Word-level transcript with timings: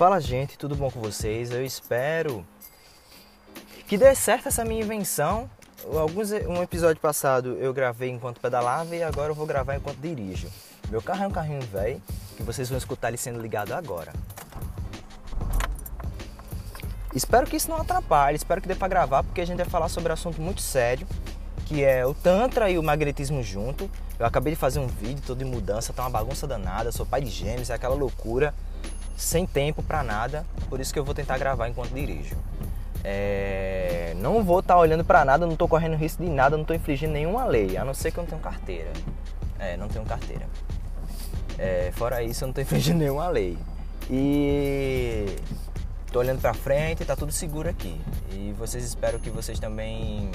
Fala 0.00 0.18
gente, 0.18 0.56
tudo 0.56 0.74
bom 0.74 0.90
com 0.90 0.98
vocês? 0.98 1.50
Eu 1.50 1.62
espero 1.62 2.42
que 3.86 3.98
dê 3.98 4.14
certo 4.14 4.48
essa 4.48 4.64
minha 4.64 4.82
invenção. 4.82 5.50
Alguns, 5.94 6.32
um 6.32 6.62
episódio 6.62 6.98
passado 6.98 7.58
eu 7.60 7.70
gravei 7.74 8.08
enquanto 8.08 8.40
pedalava 8.40 8.96
e 8.96 9.02
agora 9.02 9.32
eu 9.32 9.34
vou 9.34 9.44
gravar 9.44 9.76
enquanto 9.76 9.98
dirijo. 9.98 10.48
Meu 10.88 11.02
carro 11.02 11.24
é 11.24 11.26
um 11.26 11.30
carrinho 11.30 11.60
velho 11.60 12.02
que 12.34 12.42
vocês 12.42 12.66
vão 12.70 12.78
escutar 12.78 13.08
ele 13.08 13.18
sendo 13.18 13.42
ligado 13.42 13.74
agora. 13.74 14.10
Espero 17.14 17.46
que 17.46 17.56
isso 17.56 17.68
não 17.68 17.76
atrapalhe, 17.76 18.38
espero 18.38 18.62
que 18.62 18.68
dê 18.68 18.74
para 18.74 18.88
gravar 18.88 19.22
porque 19.22 19.42
a 19.42 19.46
gente 19.46 19.58
vai 19.58 19.68
falar 19.68 19.90
sobre 19.90 20.08
um 20.08 20.14
assunto 20.14 20.40
muito 20.40 20.62
sério, 20.62 21.06
que 21.66 21.84
é 21.84 22.06
o 22.06 22.14
tantra 22.14 22.70
e 22.70 22.78
o 22.78 22.82
magnetismo 22.82 23.42
junto. 23.42 23.90
Eu 24.18 24.24
acabei 24.24 24.54
de 24.54 24.58
fazer 24.58 24.78
um 24.78 24.86
vídeo 24.86 25.22
todo 25.26 25.42
em 25.42 25.46
mudança, 25.46 25.92
tá 25.92 26.04
uma 26.04 26.10
bagunça 26.10 26.46
danada, 26.46 26.90
sou 26.90 27.04
pai 27.04 27.20
de 27.20 27.28
gêmeos, 27.28 27.68
é 27.68 27.74
aquela 27.74 27.94
loucura 27.94 28.54
sem 29.20 29.46
tempo 29.46 29.82
para 29.82 30.02
nada, 30.02 30.46
por 30.68 30.80
isso 30.80 30.92
que 30.92 30.98
eu 30.98 31.04
vou 31.04 31.14
tentar 31.14 31.36
gravar 31.38 31.68
enquanto 31.68 31.92
dirijo. 31.92 32.34
É... 33.02 34.14
não 34.16 34.42
vou 34.44 34.60
estar 34.60 34.74
tá 34.74 34.80
olhando 34.80 35.04
para 35.04 35.24
nada, 35.24 35.46
não 35.46 35.54
estou 35.54 35.68
correndo 35.68 35.96
risco 35.96 36.22
de 36.22 36.30
nada, 36.30 36.56
não 36.56 36.62
estou 36.62 36.74
infringindo 36.74 37.12
nenhuma 37.12 37.44
lei, 37.44 37.76
a 37.76 37.84
não 37.84 37.94
ser 37.94 38.10
que 38.10 38.18
eu 38.18 38.22
não 38.22 38.28
tenho 38.28 38.40
carteira. 38.40 38.90
É, 39.58 39.76
não 39.76 39.88
tenho 39.88 40.04
carteira. 40.06 40.46
É, 41.58 41.92
fora 41.94 42.22
isso, 42.22 42.44
eu 42.44 42.46
não 42.46 42.50
estou 42.50 42.62
infringindo 42.64 42.98
nenhuma 42.98 43.28
lei. 43.28 43.58
E 44.08 45.36
estou 46.06 46.22
olhando 46.22 46.40
para 46.40 46.54
frente, 46.54 47.02
está 47.02 47.14
tudo 47.14 47.30
seguro 47.30 47.68
aqui. 47.68 48.00
E 48.32 48.54
vocês 48.58 48.82
espero 48.82 49.18
que 49.18 49.28
vocês 49.28 49.60
também 49.60 50.30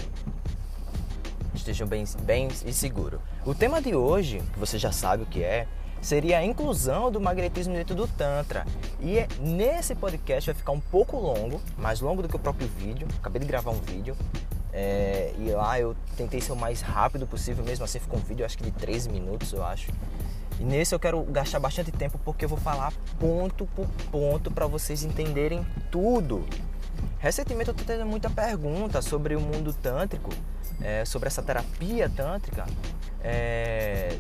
estejam 1.55 1.87
bem, 1.87 2.05
bem 2.21 2.47
e 2.65 2.71
seguro. 2.71 3.19
O 3.43 3.55
tema 3.55 3.81
de 3.81 3.95
hoje, 3.95 4.41
que 4.53 4.59
você 4.59 4.77
já 4.77 4.91
sabe 4.91 5.23
o 5.23 5.25
que 5.25 5.43
é, 5.43 5.67
seria 6.05 6.37
a 6.37 6.45
inclusão 6.45 7.11
do 7.11 7.19
magnetismo 7.19 7.73
dentro 7.73 7.95
do 7.95 8.07
Tantra. 8.07 8.63
E 8.99 9.17
é, 9.17 9.27
nesse 9.39 9.95
podcast 9.95 10.51
vai 10.51 10.55
ficar 10.55 10.71
um 10.71 10.79
pouco 10.79 11.17
longo, 11.17 11.59
mais 11.79 11.99
longo 11.99 12.21
do 12.21 12.29
que 12.29 12.35
o 12.35 12.39
próprio 12.39 12.67
vídeo. 12.67 13.07
Acabei 13.17 13.39
de 13.39 13.47
gravar 13.47 13.71
um 13.71 13.79
vídeo. 13.79 14.15
É, 14.71 15.33
e 15.39 15.49
lá 15.49 15.79
eu 15.79 15.95
tentei 16.15 16.39
ser 16.39 16.51
o 16.51 16.55
mais 16.55 16.81
rápido 16.81 17.25
possível, 17.25 17.63
mesmo 17.63 17.83
assim 17.83 17.97
ficou 17.97 18.19
um 18.19 18.21
vídeo 18.21 18.45
acho 18.45 18.57
que 18.57 18.63
de 18.65 18.71
13 18.71 19.09
minutos, 19.09 19.51
eu 19.51 19.63
acho. 19.65 19.91
E 20.59 20.63
nesse 20.63 20.93
eu 20.93 20.99
quero 20.99 21.23
gastar 21.23 21.59
bastante 21.59 21.91
tempo 21.91 22.19
porque 22.23 22.45
eu 22.45 22.49
vou 22.49 22.59
falar 22.59 22.93
ponto 23.19 23.65
por 23.67 23.87
ponto 24.11 24.51
para 24.51 24.67
vocês 24.67 25.03
entenderem 25.03 25.65
tudo. 25.89 26.45
Recentemente 27.17 27.69
eu 27.69 27.71
estou 27.71 27.87
tendo 27.87 28.05
muita 28.05 28.29
pergunta 28.29 29.01
sobre 29.01 29.35
o 29.35 29.41
mundo 29.41 29.73
tântrico, 29.73 30.29
é, 30.79 31.03
sobre 31.03 31.27
essa 31.27 31.41
terapia 31.41 32.07
tântrica. 32.09 32.67
É, 33.23 34.19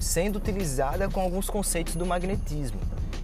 sendo 0.00 0.36
utilizada 0.36 1.08
com 1.08 1.20
alguns 1.20 1.48
conceitos 1.48 1.96
do 1.96 2.06
magnetismo, 2.06 2.80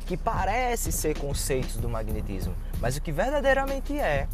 que 0.06 0.16
parece 0.16 0.92
ser 0.92 1.18
conceitos 1.18 1.76
do 1.76 1.88
magnetismo, 1.88 2.54
mas 2.80 2.96
o 2.96 3.00
que 3.00 3.12
verdadeiramente 3.12 3.98
é, 3.98 4.28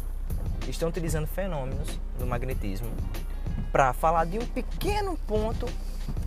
estão 0.67 0.89
utilizando 0.89 1.27
fenômenos 1.27 1.99
do 2.19 2.25
magnetismo 2.25 2.89
para 3.71 3.93
falar 3.93 4.25
de 4.25 4.37
um 4.37 4.45
pequeno 4.45 5.17
ponto 5.27 5.65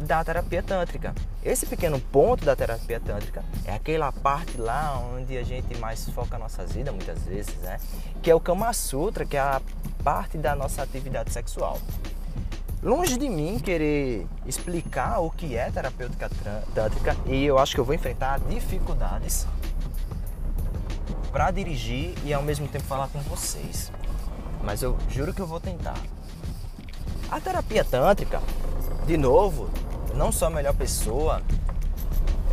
da 0.01 0.25
terapia 0.25 0.63
tântrica. 0.63 1.15
Esse 1.45 1.67
pequeno 1.67 2.01
ponto 2.01 2.45
da 2.45 2.57
terapia 2.57 2.99
tântrica 2.99 3.45
é 3.65 3.75
aquela 3.75 4.11
parte 4.11 4.57
lá 4.57 4.99
onde 4.99 5.37
a 5.37 5.43
gente 5.43 5.77
mais 5.79 6.09
foca 6.09 6.37
a 6.37 6.39
nossa 6.39 6.65
vida 6.65 6.91
muitas 6.91 7.23
vezes, 7.25 7.55
né? 7.57 7.79
Que 8.23 8.31
é 8.31 8.35
o 8.35 8.41
Kama 8.41 8.73
Sutra, 8.73 9.27
que 9.27 9.37
é 9.37 9.41
a 9.41 9.61
parte 10.03 10.39
da 10.39 10.55
nossa 10.55 10.83
atividade 10.83 11.33
sexual. 11.33 11.79
Longe 12.85 13.17
de 13.17 13.31
mim 13.31 13.59
querer 13.59 14.27
explicar 14.45 15.19
o 15.21 15.31
que 15.31 15.57
é 15.57 15.71
terapêutica 15.71 16.31
tântrica 16.75 17.17
e 17.25 17.43
eu 17.43 17.59
acho 17.59 17.75
que 17.75 17.81
eu 17.81 17.85
vou 17.85 17.95
enfrentar 17.95 18.39
dificuldades 18.41 19.47
para 21.33 21.51
dirigir 21.51 22.15
e 22.27 22.35
ao 22.35 22.43
mesmo 22.43 22.69
tempo 22.69 22.85
falar 22.85 23.09
com 23.09 23.21
vocês. 23.21 23.91
Mas 24.63 24.83
eu 24.83 24.99
juro 25.09 25.33
que 25.33 25.41
eu 25.41 25.47
vou 25.47 25.59
tentar. 25.59 25.97
A 27.31 27.41
terapia 27.41 27.83
tântrica, 27.83 28.43
de 29.07 29.17
novo, 29.17 29.71
não 30.15 30.31
sou 30.31 30.49
a 30.49 30.51
melhor 30.51 30.75
pessoa. 30.75 31.41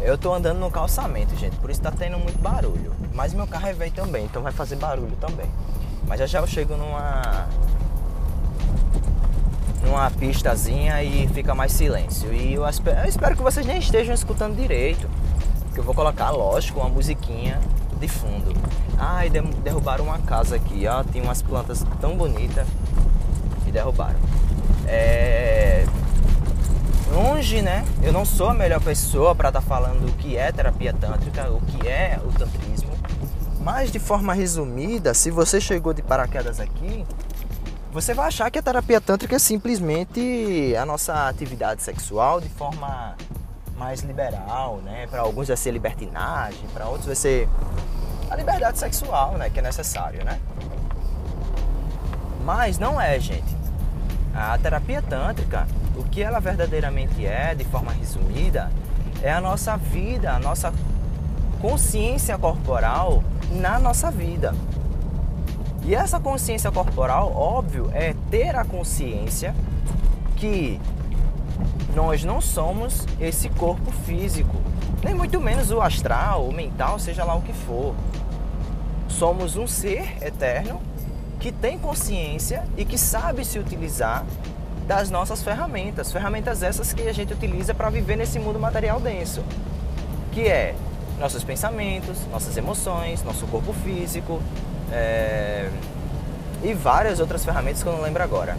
Eu 0.01 0.17
tô 0.17 0.33
andando 0.33 0.59
no 0.59 0.71
calçamento, 0.71 1.35
gente, 1.35 1.57
por 1.57 1.69
isso 1.69 1.81
tá 1.81 1.91
tendo 1.91 2.17
muito 2.17 2.39
barulho. 2.39 2.95
Mas 3.13 3.33
meu 3.33 3.47
carro 3.47 3.67
é 3.67 3.73
velho 3.73 3.91
também, 3.91 4.23
então 4.23 4.41
vai 4.41 4.53
fazer 4.53 4.77
barulho 4.77 5.17
também. 5.17 5.51
Mas 6.07 6.19
já 6.19 6.25
já 6.25 6.39
eu 6.39 6.47
chego 6.47 6.77
numa 6.77 7.49
numa 9.83 10.09
pistazinha 10.11 11.03
e 11.03 11.27
fica 11.29 11.55
mais 11.55 11.71
silêncio. 11.71 12.33
E 12.33 12.53
eu 12.53 12.67
espero, 12.67 12.99
eu 12.99 13.09
espero 13.09 13.35
que 13.35 13.41
vocês 13.41 13.65
nem 13.65 13.79
estejam 13.79 14.13
escutando 14.13 14.55
direito. 14.55 15.09
Que 15.73 15.79
eu 15.79 15.83
vou 15.83 15.95
colocar, 15.95 16.31
lógico, 16.31 16.79
uma 16.79 16.89
musiquinha 16.89 17.59
de 17.99 18.07
fundo. 18.07 18.53
Ah, 18.97 19.25
e 19.25 19.29
derrubaram 19.29 20.05
uma 20.05 20.19
casa 20.19 20.55
aqui, 20.55 20.85
ó. 20.87 21.03
Tem 21.03 21.21
umas 21.21 21.41
plantas 21.41 21.85
tão 21.99 22.15
bonitas 22.15 22.67
e 23.65 23.71
derrubaram. 23.71 24.19
É... 24.87 25.85
Longe, 27.11 27.61
né? 27.61 27.85
Eu 28.01 28.13
não 28.13 28.23
sou 28.23 28.49
a 28.49 28.53
melhor 28.53 28.81
pessoa 28.81 29.35
para 29.35 29.49
estar 29.49 29.61
tá 29.61 29.67
falando 29.67 30.07
o 30.07 30.11
que 30.13 30.37
é 30.37 30.51
terapia 30.51 30.93
tântrica, 30.93 31.49
o 31.49 31.59
que 31.61 31.87
é 31.87 32.19
o 32.23 32.31
tantrismo. 32.31 32.91
Mas 33.59 33.91
de 33.91 33.99
forma 33.99 34.33
resumida, 34.33 35.13
se 35.13 35.29
você 35.29 35.61
chegou 35.61 35.93
de 35.93 36.01
paraquedas 36.01 36.59
aqui, 36.59 37.05
você 37.91 38.13
vai 38.13 38.27
achar 38.27 38.49
que 38.49 38.57
a 38.57 38.61
terapia 38.61 39.01
tântrica 39.01 39.35
é 39.35 39.39
simplesmente 39.39 40.73
a 40.79 40.85
nossa 40.85 41.27
atividade 41.27 41.83
sexual 41.83 42.39
de 42.39 42.47
forma 42.47 43.15
mais 43.77 43.99
liberal, 44.01 44.77
né? 44.77 45.07
Para 45.07 45.21
alguns 45.21 45.49
vai 45.49 45.57
ser 45.57 45.71
libertinagem, 45.71 46.67
para 46.73 46.87
outros 46.87 47.07
vai 47.07 47.15
ser 47.15 47.49
a 48.29 48.35
liberdade 48.37 48.79
sexual, 48.79 49.33
né? 49.37 49.49
Que 49.49 49.59
é 49.59 49.61
necessário, 49.61 50.23
né? 50.23 50.39
Mas 52.45 52.79
não 52.79 52.99
é, 52.99 53.19
gente. 53.19 53.57
A 54.33 54.57
terapia 54.57 55.01
tântrica, 55.01 55.67
o 55.97 56.03
que 56.03 56.23
ela 56.23 56.39
verdadeiramente 56.39 57.25
é, 57.25 57.53
de 57.53 57.65
forma 57.65 57.91
resumida, 57.91 58.71
é 59.21 59.33
a 59.33 59.41
nossa 59.41 59.75
vida, 59.75 60.31
a 60.31 60.39
nossa 60.39 60.73
consciência 61.61 62.37
corporal 62.37 63.21
na 63.51 63.77
nossa 63.77 64.09
vida. 64.09 64.55
E 65.83 65.95
essa 65.95 66.19
consciência 66.19 66.71
corporal, 66.71 67.33
óbvio, 67.35 67.89
é 67.93 68.13
ter 68.29 68.55
a 68.55 68.63
consciência 68.63 69.55
que 70.35 70.79
nós 71.95 72.23
não 72.23 72.39
somos 72.39 73.05
esse 73.19 73.49
corpo 73.49 73.91
físico, 73.91 74.55
nem 75.03 75.13
muito 75.13 75.39
menos 75.41 75.71
o 75.71 75.81
astral, 75.81 76.45
o 76.45 76.53
mental, 76.53 76.99
seja 76.99 77.23
lá 77.23 77.35
o 77.35 77.41
que 77.41 77.53
for. 77.53 77.95
Somos 79.07 79.57
um 79.57 79.67
ser 79.67 80.17
eterno 80.23 80.81
que 81.39 81.51
tem 81.51 81.77
consciência 81.77 82.63
e 82.77 82.85
que 82.85 82.97
sabe 82.97 83.43
se 83.43 83.57
utilizar 83.57 84.23
das 84.87 85.09
nossas 85.09 85.41
ferramentas, 85.41 86.11
ferramentas 86.11 86.61
essas 86.61 86.93
que 86.93 87.07
a 87.07 87.13
gente 87.13 87.33
utiliza 87.33 87.73
para 87.73 87.89
viver 87.89 88.15
nesse 88.15 88.37
mundo 88.39 88.59
material 88.59 88.99
denso, 88.99 89.43
que 90.31 90.47
é 90.47 90.75
nossos 91.19 91.43
pensamentos, 91.43 92.25
nossas 92.31 92.55
emoções, 92.57 93.23
nosso 93.23 93.45
corpo 93.47 93.73
físico, 93.73 94.41
é... 94.91 95.69
E 96.63 96.73
várias 96.73 97.19
outras 97.19 97.43
ferramentas 97.43 97.81
que 97.81 97.89
eu 97.89 97.93
não 97.93 98.01
lembro 98.01 98.21
agora. 98.21 98.55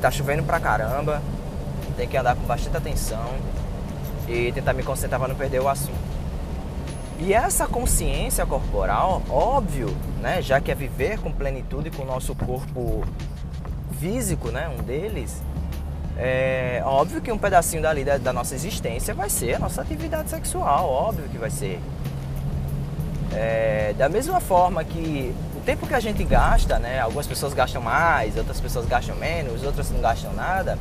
Tá 0.00 0.10
chovendo 0.10 0.42
pra 0.42 0.60
caramba, 0.60 1.22
tem 1.96 2.06
que 2.06 2.16
andar 2.16 2.36
com 2.36 2.42
bastante 2.42 2.76
atenção 2.76 3.28
e 4.28 4.52
tentar 4.52 4.72
me 4.72 4.82
concentrar 4.82 5.18
para 5.18 5.28
não 5.28 5.36
perder 5.36 5.60
o 5.60 5.68
assunto. 5.68 5.98
E 7.18 7.34
essa 7.34 7.66
consciência 7.66 8.46
corporal, 8.46 9.22
óbvio, 9.28 9.88
né, 10.20 10.40
já 10.40 10.60
que 10.60 10.70
é 10.70 10.74
viver 10.74 11.18
com 11.18 11.32
plenitude 11.32 11.90
com 11.90 12.02
o 12.02 12.06
nosso 12.06 12.34
corpo 12.34 13.04
físico, 13.98 14.50
né, 14.50 14.68
um 14.68 14.80
deles, 14.82 15.42
é 16.16 16.80
óbvio 16.84 17.20
que 17.20 17.32
um 17.32 17.38
pedacinho 17.38 17.82
dali 17.82 18.04
da, 18.04 18.18
da 18.18 18.32
nossa 18.32 18.54
existência 18.54 19.14
vai 19.14 19.28
ser 19.28 19.54
a 19.54 19.58
nossa 19.58 19.82
atividade 19.82 20.30
sexual, 20.30 20.88
óbvio 20.88 21.28
que 21.28 21.38
vai 21.38 21.50
ser. 21.50 21.80
É, 23.32 23.94
da 23.96 24.08
mesma 24.08 24.40
forma 24.40 24.82
que 24.84 25.34
o 25.54 25.60
tempo 25.60 25.86
que 25.86 25.94
a 25.94 26.00
gente 26.00 26.24
gasta, 26.24 26.78
né, 26.78 27.00
algumas 27.00 27.26
pessoas 27.26 27.52
gastam 27.52 27.82
mais, 27.82 28.36
outras 28.36 28.60
pessoas 28.60 28.86
gastam 28.86 29.16
menos, 29.16 29.62
outras 29.62 29.90
não 29.90 30.00
gastam 30.00 30.32
nada. 30.32 30.78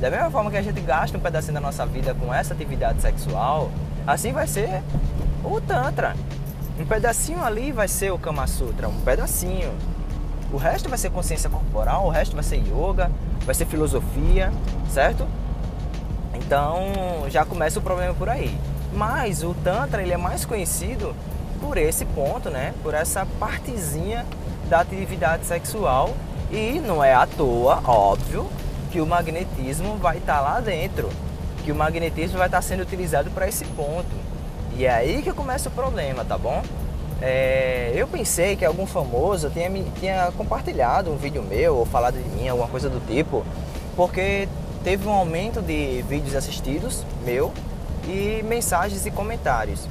Da 0.00 0.10
mesma 0.10 0.30
forma 0.30 0.50
que 0.50 0.56
a 0.56 0.62
gente 0.62 0.80
gasta 0.80 1.16
um 1.18 1.20
pedacinho 1.20 1.54
da 1.54 1.60
nossa 1.60 1.84
vida 1.84 2.14
com 2.14 2.32
essa 2.32 2.54
atividade 2.54 3.02
sexual, 3.02 3.70
assim 4.06 4.32
vai 4.32 4.46
ser 4.46 4.82
o 5.44 5.60
Tantra. 5.60 6.14
Um 6.78 6.86
pedacinho 6.86 7.42
ali 7.44 7.72
vai 7.72 7.88
ser 7.88 8.10
o 8.10 8.18
Kama 8.18 8.46
Sutra, 8.46 8.88
um 8.88 9.00
pedacinho. 9.00 9.72
O 10.52 10.56
resto 10.56 10.88
vai 10.88 10.96
ser 10.96 11.10
consciência 11.10 11.50
corporal, 11.50 12.06
o 12.06 12.08
resto 12.08 12.34
vai 12.34 12.42
ser 12.42 12.56
yoga, 12.56 13.10
vai 13.44 13.54
ser 13.54 13.66
filosofia, 13.66 14.52
certo? 14.88 15.26
Então 16.34 17.28
já 17.28 17.44
começa 17.44 17.78
o 17.78 17.82
problema 17.82 18.14
por 18.14 18.28
aí. 18.28 18.58
Mas 18.92 19.42
o 19.42 19.54
Tantra 19.62 20.02
ele 20.02 20.12
é 20.12 20.16
mais 20.16 20.44
conhecido 20.44 21.14
por 21.60 21.76
esse 21.76 22.04
ponto, 22.04 22.50
né? 22.50 22.74
Por 22.82 22.94
essa 22.94 23.26
partezinha 23.38 24.26
da 24.68 24.80
atividade 24.80 25.44
sexual 25.46 26.14
e 26.50 26.80
não 26.80 27.02
é 27.02 27.14
à 27.14 27.26
toa, 27.26 27.80
óbvio, 27.84 28.48
que 28.90 29.00
o 29.00 29.06
magnetismo 29.06 29.96
vai 29.96 30.18
estar 30.18 30.36
tá 30.36 30.40
lá 30.40 30.60
dentro, 30.60 31.08
que 31.64 31.70
o 31.70 31.74
magnetismo 31.74 32.38
vai 32.38 32.48
estar 32.48 32.58
tá 32.58 32.62
sendo 32.62 32.82
utilizado 32.82 33.30
para 33.30 33.48
esse 33.48 33.64
ponto. 33.64 34.08
E 34.76 34.84
é 34.84 34.90
aí 34.90 35.22
que 35.22 35.32
começa 35.32 35.68
o 35.68 35.72
problema, 35.72 36.24
tá 36.24 36.36
bom? 36.36 36.62
É, 37.22 37.92
eu 37.94 38.08
pensei 38.08 38.56
que 38.56 38.64
algum 38.64 38.86
famoso 38.86 39.50
tinha, 39.50 39.70
tinha 39.98 40.32
compartilhado 40.36 41.10
um 41.10 41.16
vídeo 41.16 41.42
meu 41.42 41.76
ou 41.76 41.84
falado 41.84 42.14
de 42.14 42.28
mim, 42.30 42.48
alguma 42.48 42.68
coisa 42.68 42.88
do 42.88 42.98
tipo, 43.06 43.44
porque 43.94 44.48
teve 44.82 45.06
um 45.06 45.12
aumento 45.12 45.60
de 45.60 46.02
vídeos 46.08 46.34
assistidos 46.34 47.04
meu 47.24 47.52
e 48.08 48.42
mensagens 48.42 49.04
e 49.04 49.10
comentários. 49.10 49.86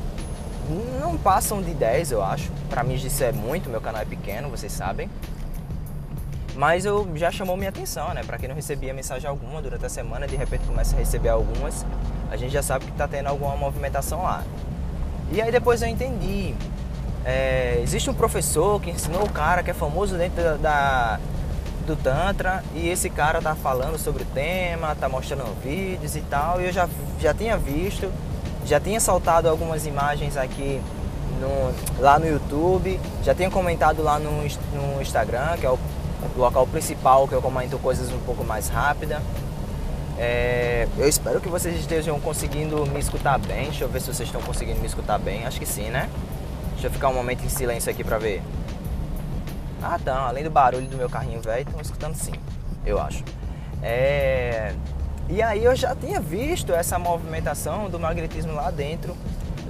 Não 1.00 1.18
passam 1.18 1.62
de 1.62 1.74
10, 1.74 2.12
eu 2.12 2.24
acho. 2.24 2.52
Para 2.70 2.84
mim 2.84 2.96
isso 2.96 3.24
é 3.24 3.32
muito, 3.32 3.70
meu 3.70 3.82
canal 3.82 4.02
é 4.02 4.06
pequeno, 4.06 4.50
vocês 4.50 4.72
sabem. 4.72 5.10
Mas 6.56 6.86
eu 6.86 7.10
já 7.16 7.32
chamou 7.32 7.56
minha 7.56 7.70
atenção, 7.70 8.14
né? 8.14 8.22
Para 8.24 8.38
quem 8.38 8.48
não 8.48 8.56
recebia 8.56 8.94
mensagem 8.94 9.30
alguma 9.30 9.62
durante 9.62 9.86
a 9.86 9.90
semana, 9.90 10.28
de 10.28 10.36
repente 10.36 10.66
começa 10.66 10.96
a 10.96 11.00
receber 11.00 11.30
algumas, 11.30 11.86
a 12.30 12.36
gente 12.36 12.52
já 12.52 12.62
sabe 12.62 12.86
que 12.86 12.92
tá 12.92 13.08
tendo 13.08 13.28
alguma 13.28 13.56
movimentação 13.56 14.24
lá. 14.24 14.44
E 15.32 15.42
aí 15.42 15.52
depois 15.52 15.82
eu 15.82 15.88
entendi. 15.88 16.54
É, 17.26 17.80
existe 17.82 18.10
um 18.10 18.14
professor 18.14 18.80
que 18.82 18.90
ensinou 18.90 19.24
o 19.24 19.30
cara 19.30 19.64
que 19.64 19.72
é 19.72 19.74
famoso 19.74 20.18
dentro 20.18 20.44
da, 20.44 20.56
da 20.58 21.20
do 21.86 21.96
Tantra 21.96 22.64
e 22.76 22.88
esse 22.88 23.10
cara 23.10 23.42
tá 23.42 23.56
falando 23.56 23.98
sobre 23.98 24.24
o 24.24 24.26
tema, 24.28 24.96
tá 24.96 25.10
mostrando 25.10 25.44
vídeos 25.62 26.16
e 26.16 26.22
tal, 26.22 26.62
e 26.62 26.66
eu 26.66 26.72
já, 26.72 26.88
já 27.20 27.34
tinha 27.34 27.58
visto, 27.58 28.12
já 28.66 28.80
tinha 28.80 29.00
saltado 29.00 29.50
algumas 29.50 29.86
imagens 29.86 30.38
aqui 30.38 30.82
no, 31.40 32.02
lá 32.02 32.20
no 32.20 32.28
YouTube, 32.28 33.00
já 33.24 33.34
tinha 33.34 33.50
comentado 33.50 34.04
lá 34.04 34.20
no, 34.20 34.32
no 34.32 35.02
Instagram, 35.02 35.58
que 35.58 35.66
é 35.66 35.70
o, 35.70 35.80
local 36.36 36.68
principal 36.68 37.28
que 37.28 37.34
eu 37.34 37.42
comento 37.42 37.78
coisas 37.80 38.12
um 38.12 38.20
pouco 38.20 38.44
mais 38.44 38.68
rápida. 38.68 39.22
É, 40.18 40.86
eu 40.98 41.08
espero 41.08 41.40
que 41.40 41.48
vocês 41.48 41.80
estejam 41.80 42.20
conseguindo 42.20 42.86
me 42.88 43.00
escutar 43.00 43.40
bem. 43.40 43.66
Deixa 43.66 43.86
eu 43.86 43.90
ver 43.90 44.02
se 44.02 44.08
vocês 44.08 44.28
estão 44.28 44.42
conseguindo 44.42 44.80
me 44.82 44.86
escutar 44.86 45.18
bem. 45.18 45.46
Acho 45.46 45.58
que 45.60 45.66
sim, 45.66 45.90
né? 45.90 46.10
Deixa 46.74 46.88
eu 46.88 46.92
ficar 46.92 47.08
um 47.08 47.14
momento 47.14 47.46
em 47.46 47.50
silêncio 47.50 47.90
aqui 47.90 48.04
pra 48.04 48.18
ver. 48.18 48.42
Ah, 49.82 49.98
tá. 50.04 50.28
Além 50.28 50.44
do 50.44 50.50
barulho 50.50 50.88
do 50.88 50.98
meu 50.98 51.10
carrinho 51.10 51.42
velho, 51.42 51.62
estão 51.62 51.80
escutando 51.80 52.16
sim, 52.16 52.34
eu 52.86 53.00
acho. 53.00 53.24
É... 53.82 54.74
E 55.30 55.42
aí 55.42 55.64
eu 55.64 55.76
já 55.76 55.96
tinha 55.96 56.20
visto 56.20 56.74
essa 56.74 56.98
movimentação 56.98 57.90
do 57.90 58.00
magnetismo 58.00 58.54
lá 58.54 58.72
dentro 58.72 59.16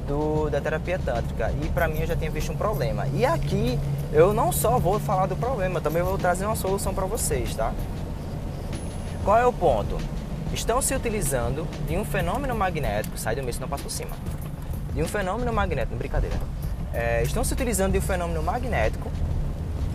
do, 0.07 0.49
da 0.49 0.61
terapia 0.61 0.97
tântrica 0.97 1.51
e 1.61 1.67
para 1.69 1.87
mim 1.87 1.99
eu 1.99 2.07
já 2.07 2.15
tinha 2.15 2.31
visto 2.31 2.51
um 2.51 2.55
problema. 2.55 3.07
E 3.13 3.25
aqui 3.25 3.77
eu 4.13 4.33
não 4.33 4.51
só 4.51 4.79
vou 4.79 4.99
falar 4.99 5.25
do 5.25 5.35
problema, 5.35 5.81
também 5.81 6.01
vou 6.01 6.17
trazer 6.17 6.45
uma 6.45 6.55
solução 6.55 6.93
para 6.93 7.05
vocês, 7.05 7.53
tá? 7.55 7.73
Qual 9.23 9.37
é 9.37 9.45
o 9.45 9.53
ponto? 9.53 9.97
Estão 10.53 10.81
se 10.81 10.95
utilizando 10.95 11.67
de 11.87 11.97
um 11.97 12.05
fenômeno 12.05 12.55
magnético, 12.55 13.17
sai 13.17 13.35
do 13.35 13.41
meio 13.41 13.53
senão 13.53 13.67
passa 13.67 13.83
por 13.83 13.91
cima. 13.91 14.15
De 14.93 15.03
um 15.03 15.07
fenômeno 15.07 15.51
magnético, 15.53 15.95
brincadeira. 15.95 16.37
É, 16.93 17.21
estão 17.21 17.43
se 17.43 17.53
utilizando 17.53 17.91
de 17.91 17.99
um 17.99 18.01
fenômeno 18.01 18.41
magnético 18.41 19.11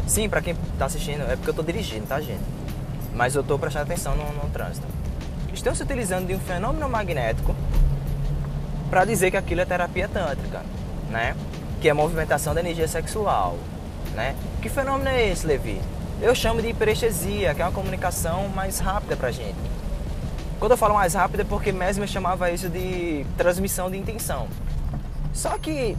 Sim, 0.06 0.28
para 0.28 0.42
quem 0.42 0.54
está 0.72 0.84
assistindo, 0.84 1.22
é 1.22 1.34
porque 1.34 1.48
eu 1.48 1.52
estou 1.52 1.64
dirigindo, 1.64 2.06
tá, 2.06 2.20
gente? 2.20 2.42
Mas 3.14 3.34
eu 3.34 3.40
estou 3.40 3.58
prestando 3.58 3.84
atenção 3.84 4.14
no, 4.14 4.24
no 4.34 4.50
trânsito. 4.50 4.86
Estão 5.64 5.74
se 5.74 5.82
utilizando 5.82 6.26
de 6.26 6.34
um 6.34 6.38
fenômeno 6.38 6.86
magnético 6.90 7.56
para 8.90 9.06
dizer 9.06 9.30
que 9.30 9.36
aquilo 9.38 9.62
é 9.62 9.64
terapia 9.64 10.06
tântrica, 10.06 10.60
né? 11.10 11.34
Que 11.80 11.88
é 11.88 11.94
movimentação 11.94 12.52
da 12.52 12.60
energia 12.60 12.86
sexual, 12.86 13.56
né? 14.14 14.36
Que 14.60 14.68
fenômeno 14.68 15.08
é 15.08 15.26
esse, 15.26 15.46
Levi? 15.46 15.80
Eu 16.20 16.34
chamo 16.34 16.60
de 16.60 16.68
hiperestesia, 16.68 17.54
que 17.54 17.62
é 17.62 17.64
uma 17.64 17.72
comunicação 17.72 18.46
mais 18.50 18.78
rápida 18.78 19.16
pra 19.16 19.30
gente. 19.30 19.56
Quando 20.60 20.72
eu 20.72 20.76
falo 20.76 20.92
mais 20.96 21.14
rápida 21.14 21.44
é 21.44 21.46
porque 21.46 21.72
Mesmer 21.72 22.08
chamava 22.08 22.50
isso 22.50 22.68
de 22.68 23.24
transmissão 23.38 23.90
de 23.90 23.96
intenção. 23.96 24.48
Só 25.32 25.56
que 25.56 25.96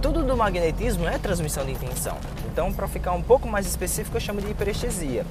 tudo 0.00 0.22
do 0.22 0.36
magnetismo 0.36 1.08
é 1.08 1.18
transmissão 1.18 1.66
de 1.66 1.72
intenção. 1.72 2.16
Então, 2.52 2.72
para 2.72 2.86
ficar 2.86 3.10
um 3.10 3.22
pouco 3.22 3.48
mais 3.48 3.66
específico, 3.66 4.16
eu 4.16 4.20
chamo 4.20 4.40
de 4.40 4.48
hiperestesia. 4.52 5.26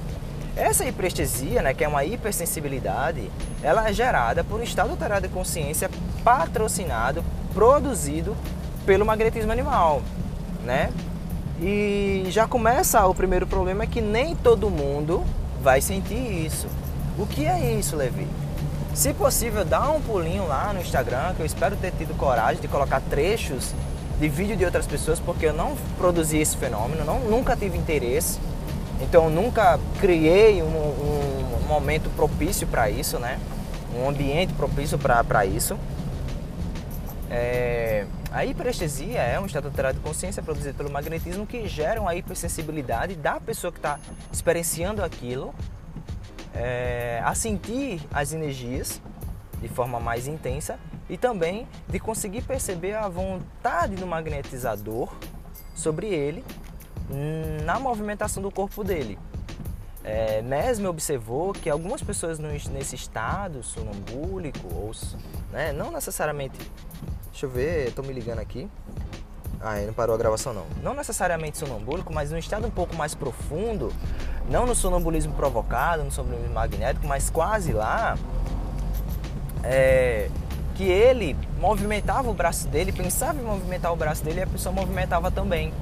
Essa 0.58 0.84
hiperestesia, 0.84 1.62
né, 1.62 1.72
que 1.72 1.84
é 1.84 1.88
uma 1.88 2.04
hipersensibilidade, 2.04 3.30
ela 3.62 3.88
é 3.88 3.92
gerada 3.92 4.42
por 4.42 4.58
um 4.58 4.62
estado 4.64 4.90
alterado 4.90 5.28
de 5.28 5.32
consciência 5.32 5.88
patrocinado, 6.24 7.24
produzido 7.54 8.36
pelo 8.84 9.06
magnetismo 9.06 9.52
animal, 9.52 10.02
né? 10.64 10.90
E 11.62 12.24
já 12.30 12.48
começa 12.48 13.06
o 13.06 13.14
primeiro 13.14 13.46
problema 13.46 13.84
é 13.84 13.86
que 13.86 14.00
nem 14.00 14.34
todo 14.34 14.68
mundo 14.68 15.24
vai 15.62 15.80
sentir 15.80 16.44
isso. 16.44 16.66
O 17.16 17.24
que 17.24 17.46
é 17.46 17.74
isso, 17.74 17.94
Levi? 17.94 18.26
Se 18.94 19.14
possível, 19.14 19.64
dá 19.64 19.88
um 19.92 20.00
pulinho 20.00 20.44
lá 20.48 20.72
no 20.72 20.80
Instagram, 20.80 21.34
que 21.34 21.40
eu 21.40 21.46
espero 21.46 21.76
ter 21.76 21.92
tido 21.92 22.16
coragem 22.16 22.60
de 22.60 22.66
colocar 22.66 23.00
trechos 23.08 23.72
de 24.18 24.28
vídeo 24.28 24.56
de 24.56 24.64
outras 24.64 24.88
pessoas 24.88 25.20
porque 25.20 25.46
eu 25.46 25.52
não 25.52 25.76
produzi 25.96 26.38
esse 26.38 26.56
fenômeno, 26.56 27.04
não, 27.04 27.20
nunca 27.20 27.56
tive 27.56 27.78
interesse, 27.78 28.40
então 29.00 29.30
nunca 29.30 29.78
criei 30.00 30.62
um, 30.62 30.66
um 30.66 31.66
momento 31.66 32.10
propício 32.10 32.66
para 32.66 32.90
isso, 32.90 33.18
né? 33.18 33.38
Um 33.94 34.08
ambiente 34.08 34.52
propício 34.54 34.98
para 34.98 35.44
isso. 35.46 35.78
É, 37.30 38.06
a 38.32 38.44
hiperestesia 38.44 39.20
é 39.20 39.38
um 39.38 39.46
estado 39.46 39.66
alterado 39.66 39.98
de 39.98 40.04
consciência 40.04 40.42
produzido 40.42 40.74
pelo 40.74 40.90
magnetismo 40.90 41.46
que 41.46 41.66
gera 41.68 42.00
uma 42.00 42.14
hipersensibilidade 42.14 43.14
da 43.14 43.38
pessoa 43.38 43.72
que 43.72 43.78
está 43.78 43.98
experienciando 44.32 45.02
aquilo 45.04 45.54
é, 46.54 47.20
a 47.24 47.34
sentir 47.34 48.00
as 48.12 48.32
energias 48.32 49.00
de 49.60 49.68
forma 49.68 50.00
mais 50.00 50.26
intensa 50.26 50.78
e 51.08 51.16
também 51.16 51.66
de 51.88 51.98
conseguir 51.98 52.42
perceber 52.42 52.94
a 52.94 53.08
vontade 53.08 53.96
do 53.96 54.06
magnetizador 54.06 55.08
sobre 55.74 56.08
ele 56.08 56.44
na 57.64 57.78
movimentação 57.78 58.42
do 58.42 58.50
corpo 58.50 58.84
dele. 58.84 59.18
É, 60.04 60.40
Mesmer 60.42 60.88
observou 60.88 61.52
que 61.52 61.68
algumas 61.68 62.02
pessoas 62.02 62.38
nesse 62.38 62.94
estado 62.94 63.62
sonambúlico, 63.62 64.66
ou 64.74 64.92
né, 65.52 65.72
não 65.72 65.90
necessariamente. 65.90 66.58
Deixa 67.30 67.46
eu 67.46 67.50
ver, 67.50 67.88
estou 67.88 68.04
me 68.04 68.12
ligando 68.12 68.38
aqui. 68.38 68.68
Ah, 69.60 69.74
não 69.80 69.92
parou 69.92 70.14
a 70.14 70.18
gravação 70.18 70.54
não. 70.54 70.66
Não 70.82 70.94
necessariamente 70.94 71.58
sonambúlico, 71.58 72.12
mas 72.12 72.30
num 72.30 72.38
estado 72.38 72.66
um 72.66 72.70
pouco 72.70 72.94
mais 72.94 73.14
profundo, 73.14 73.92
não 74.48 74.66
no 74.66 74.74
sonambulismo 74.74 75.34
provocado, 75.34 76.04
no 76.04 76.10
sonambulismo 76.10 76.54
magnético, 76.54 77.06
mas 77.06 77.28
quase 77.28 77.72
lá. 77.72 78.16
É, 79.64 80.30
que 80.76 80.84
ele 80.84 81.36
movimentava 81.60 82.30
o 82.30 82.34
braço 82.34 82.68
dele, 82.68 82.92
pensava 82.92 83.38
em 83.40 83.42
movimentar 83.42 83.92
o 83.92 83.96
braço 83.96 84.24
dele 84.24 84.38
e 84.38 84.42
a 84.44 84.46
pessoa 84.46 84.72
movimentava 84.72 85.28
também. 85.28 85.74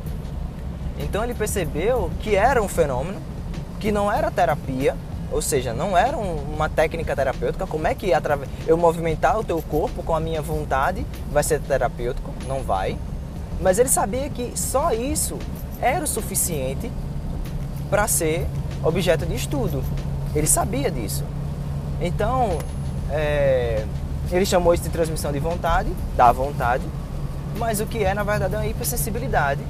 Então 0.99 1.23
ele 1.23 1.35
percebeu 1.35 2.11
que 2.21 2.35
era 2.35 2.63
um 2.63 2.69
fenômeno, 2.69 3.21
que 3.79 3.93
não 3.93 4.11
era 4.11 4.31
terapia, 4.31 4.97
ou 5.31 5.43
seja, 5.43 5.73
não 5.73 5.97
era 5.97 6.17
uma 6.17 6.69
técnica 6.69 7.15
terapêutica. 7.15 7.67
Como 7.67 7.87
é 7.87 7.95
que 7.95 8.11
eu 8.67 8.77
movimentar 8.77 9.39
o 9.39 9.45
teu 9.45 9.61
corpo 9.63 10.03
com 10.03 10.15
a 10.15 10.21
minha 10.21 10.41
vontade 10.41 11.05
vai 11.31 11.43
ser 11.43 11.61
terapêutico? 11.61 12.33
Não 12.47 12.63
vai. 12.63 12.97
Mas 13.61 13.79
ele 13.79 13.89
sabia 13.89 14.29
que 14.31 14.53
só 14.59 14.93
isso 14.93 15.39
era 15.81 16.05
o 16.05 16.07
suficiente 16.07 16.91
para 17.91 18.07
ser 18.09 18.47
objeto 18.83 19.27
de 19.27 19.35
estudo. 19.35 19.83
Ele 20.35 20.47
sabia 20.47 20.91
disso. 20.91 21.25
Então, 22.01 22.59
é, 23.11 23.85
ele 24.31 24.45
chamou 24.45 24.75
isso 24.75 24.83
de 24.83 24.91
transmissão 24.91 25.33
de 25.33 25.39
vontade, 25.39 25.91
da 26.17 26.31
vontade, 26.33 26.85
mas 27.59 27.81
o 27.81 27.87
que 27.87 28.05
é 28.05 28.13
na 28.13 28.23
verdade 28.23 28.55
é 28.55 28.59
uma 28.59 28.67
hipersensibilidade, 28.67 29.63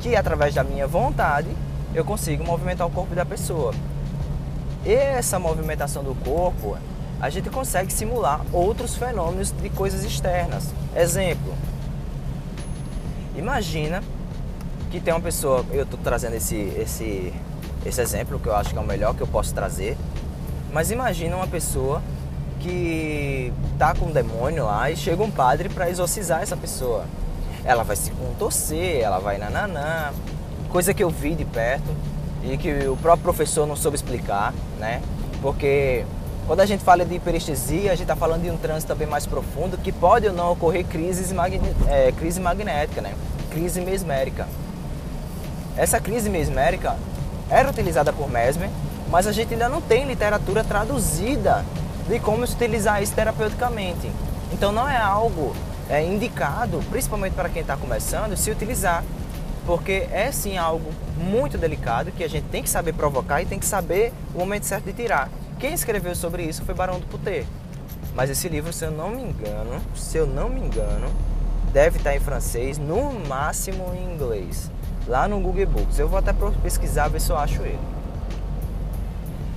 que 0.00 0.16
através 0.16 0.54
da 0.54 0.64
minha 0.64 0.86
vontade 0.86 1.48
eu 1.94 2.04
consigo 2.04 2.44
movimentar 2.44 2.86
o 2.86 2.90
corpo 2.90 3.14
da 3.14 3.24
pessoa. 3.24 3.74
E 4.84 4.92
essa 4.92 5.38
movimentação 5.38 6.02
do 6.02 6.14
corpo, 6.14 6.76
a 7.20 7.28
gente 7.28 7.50
consegue 7.50 7.92
simular 7.92 8.40
outros 8.52 8.96
fenômenos 8.96 9.52
de 9.52 9.68
coisas 9.68 10.04
externas. 10.04 10.72
Exemplo, 10.96 11.54
imagina 13.36 14.02
que 14.90 15.00
tem 15.00 15.12
uma 15.12 15.20
pessoa, 15.20 15.64
eu 15.70 15.82
estou 15.82 16.00
trazendo 16.02 16.34
esse, 16.34 16.56
esse, 16.56 17.32
esse 17.84 18.00
exemplo 18.00 18.38
que 18.40 18.48
eu 18.48 18.56
acho 18.56 18.70
que 18.70 18.78
é 18.78 18.80
o 18.80 18.86
melhor 18.86 19.14
que 19.14 19.20
eu 19.20 19.26
posso 19.26 19.54
trazer, 19.54 19.96
mas 20.72 20.90
imagina 20.90 21.36
uma 21.36 21.46
pessoa 21.46 22.02
que 22.60 23.52
tá 23.78 23.94
com 23.94 24.06
um 24.06 24.12
demônio 24.12 24.64
lá 24.64 24.90
e 24.90 24.96
chega 24.96 25.22
um 25.22 25.30
padre 25.30 25.68
para 25.68 25.90
exorcizar 25.90 26.42
essa 26.42 26.56
pessoa. 26.56 27.04
Ela 27.64 27.82
vai 27.82 27.96
se 27.96 28.10
contorcer, 28.12 29.00
ela 29.00 29.18
vai 29.18 29.38
nananã, 29.38 30.12
coisa 30.70 30.94
que 30.94 31.02
eu 31.02 31.10
vi 31.10 31.34
de 31.34 31.44
perto 31.44 31.88
e 32.42 32.56
que 32.56 32.88
o 32.88 32.96
próprio 32.96 33.24
professor 33.24 33.66
não 33.66 33.76
soube 33.76 33.96
explicar, 33.96 34.54
né? 34.78 35.02
Porque 35.42 36.04
quando 36.46 36.60
a 36.60 36.66
gente 36.66 36.82
fala 36.82 37.04
de 37.04 37.14
hiperestesia, 37.14 37.92
a 37.92 37.94
gente 37.94 38.02
está 38.02 38.16
falando 38.16 38.42
de 38.42 38.50
um 38.50 38.56
trânsito 38.56 38.92
também 38.92 39.06
mais 39.06 39.26
profundo 39.26 39.78
que 39.78 39.92
pode 39.92 40.26
ou 40.26 40.32
não 40.32 40.52
ocorrer 40.52 40.84
crises 40.84 41.32
é, 41.88 42.12
crise 42.12 42.40
magnética, 42.40 43.00
né? 43.00 43.14
Crise 43.50 43.80
mesmérica. 43.80 44.48
Essa 45.76 46.00
crise 46.00 46.28
mesmérica 46.28 46.96
era 47.48 47.68
utilizada 47.68 48.12
por 48.12 48.30
Mesmer, 48.30 48.70
mas 49.08 49.26
a 49.26 49.32
gente 49.32 49.52
ainda 49.52 49.68
não 49.68 49.80
tem 49.80 50.04
literatura 50.04 50.62
traduzida 50.62 51.64
de 52.08 52.18
como 52.18 52.46
se 52.46 52.54
utilizar 52.54 53.02
isso 53.02 53.14
terapeuticamente. 53.14 54.10
Então 54.52 54.72
não 54.72 54.88
é 54.88 54.96
algo 54.96 55.54
é 55.90 56.02
indicado, 56.02 56.80
principalmente 56.88 57.34
para 57.34 57.48
quem 57.48 57.62
está 57.62 57.76
começando, 57.76 58.36
se 58.36 58.50
utilizar. 58.50 59.04
Porque 59.66 60.06
é 60.10 60.30
sim 60.32 60.56
algo 60.56 60.90
muito 61.18 61.58
delicado 61.58 62.12
que 62.12 62.24
a 62.24 62.28
gente 62.28 62.44
tem 62.44 62.62
que 62.62 62.70
saber 62.70 62.94
provocar 62.94 63.42
e 63.42 63.46
tem 63.46 63.58
que 63.58 63.66
saber 63.66 64.12
o 64.34 64.38
momento 64.38 64.64
certo 64.64 64.84
de 64.84 64.92
tirar. 64.92 65.28
Quem 65.58 65.74
escreveu 65.74 66.14
sobre 66.14 66.44
isso 66.44 66.64
foi 66.64 66.74
Barão 66.74 66.98
do 66.98 67.06
Putê. 67.06 67.44
Mas 68.14 68.30
esse 68.30 68.48
livro, 68.48 68.72
se 68.72 68.84
eu 68.84 68.90
não 68.90 69.10
me 69.10 69.22
engano, 69.22 69.80
se 69.94 70.16
eu 70.16 70.26
não 70.26 70.48
me 70.48 70.60
engano, 70.60 71.08
deve 71.72 71.98
estar 71.98 72.14
em 72.14 72.20
francês, 72.20 72.78
no 72.78 73.12
máximo 73.28 73.92
em 73.94 74.14
inglês. 74.14 74.70
Lá 75.06 75.28
no 75.28 75.40
Google 75.40 75.66
Books. 75.66 75.98
Eu 75.98 76.08
vou 76.08 76.18
até 76.18 76.32
pesquisar 76.62 77.08
ver 77.08 77.20
se 77.20 77.30
eu 77.30 77.36
acho 77.36 77.60
ele. 77.62 77.78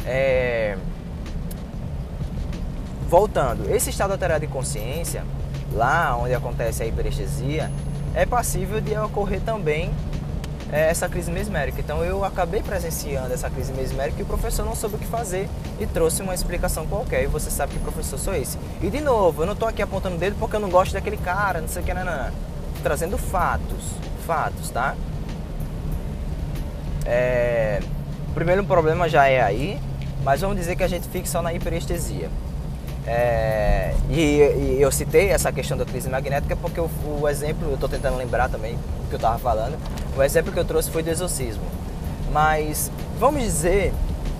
É... 0.05 0.77
Voltando, 3.07 3.69
esse 3.73 3.91
estado 3.91 4.11
alterado 4.11 4.45
de 4.45 4.51
consciência, 4.51 5.23
lá 5.73 6.15
onde 6.15 6.33
acontece 6.33 6.83
a 6.83 6.85
hiperestesia, 6.85 7.71
é 8.13 8.25
passível 8.25 8.79
de 8.79 8.95
ocorrer 8.97 9.41
também 9.41 9.91
é, 10.71 10.89
essa 10.89 11.07
crise 11.07 11.31
mesmérica. 11.31 11.79
Então 11.79 12.03
eu 12.03 12.25
acabei 12.25 12.61
presenciando 12.63 13.31
essa 13.31 13.49
crise 13.49 13.71
mesmérica 13.73 14.19
e 14.19 14.23
o 14.23 14.25
professor 14.25 14.65
não 14.65 14.75
soube 14.75 14.95
o 14.95 14.99
que 14.99 15.05
fazer 15.05 15.47
e 15.79 15.85
trouxe 15.85 16.23
uma 16.23 16.33
explicação 16.33 16.87
qualquer. 16.87 17.23
E 17.23 17.27
você 17.27 17.51
sabe 17.51 17.73
que 17.73 17.79
professor 17.79 18.17
sou 18.17 18.35
esse. 18.35 18.57
E 18.81 18.89
de 18.89 18.99
novo, 18.99 19.43
eu 19.43 19.45
não 19.45 19.53
estou 19.53 19.67
aqui 19.67 19.81
apontando 19.81 20.15
o 20.15 20.19
dedo 20.19 20.35
porque 20.39 20.55
eu 20.55 20.59
não 20.59 20.69
gosto 20.69 20.93
daquele 20.93 21.17
cara, 21.17 21.61
não 21.61 21.67
sei 21.67 21.83
o 21.83 21.85
que, 21.85 21.93
não, 21.93 22.03
não. 22.03 22.31
Trazendo 22.81 23.17
fatos, 23.17 23.91
fatos, 24.25 24.69
tá? 24.71 24.95
É... 27.05 27.79
O 28.29 28.33
primeiro 28.33 28.63
problema 28.63 29.07
já 29.07 29.27
é 29.27 29.41
aí, 29.41 29.79
mas 30.23 30.41
vamos 30.41 30.57
dizer 30.57 30.75
que 30.75 30.83
a 30.83 30.87
gente 30.87 31.07
fique 31.07 31.29
só 31.29 31.41
na 31.41 31.53
hiperestesia. 31.53 32.29
É, 33.05 33.93
e, 34.09 34.15
e, 34.15 34.77
eu 34.79 34.91
citei 34.91 35.29
essa 35.29 35.51
questão 35.51 35.77
da 35.77 35.83
crise 35.83 36.09
magnética 36.09 36.55
porque 36.55 36.79
o, 36.79 36.89
o 37.21 37.27
exemplo, 37.27 37.67
eu 37.67 37.73
estou 37.73 37.89
tentando 37.89 38.15
lembrar 38.17 38.49
também 38.49 38.75
o 38.75 39.09
que 39.09 39.15
eu 39.15 39.17
estava 39.17 39.37
falando, 39.37 39.77
o 40.15 40.23
exemplo 40.23 40.53
que 40.53 40.59
eu 40.59 40.65
trouxe 40.65 40.89
foi 40.89 41.03
do 41.03 41.09
exorcismo. 41.09 41.63
Mas 42.31 42.89
vamos 43.19 43.43
dizer 43.43 43.93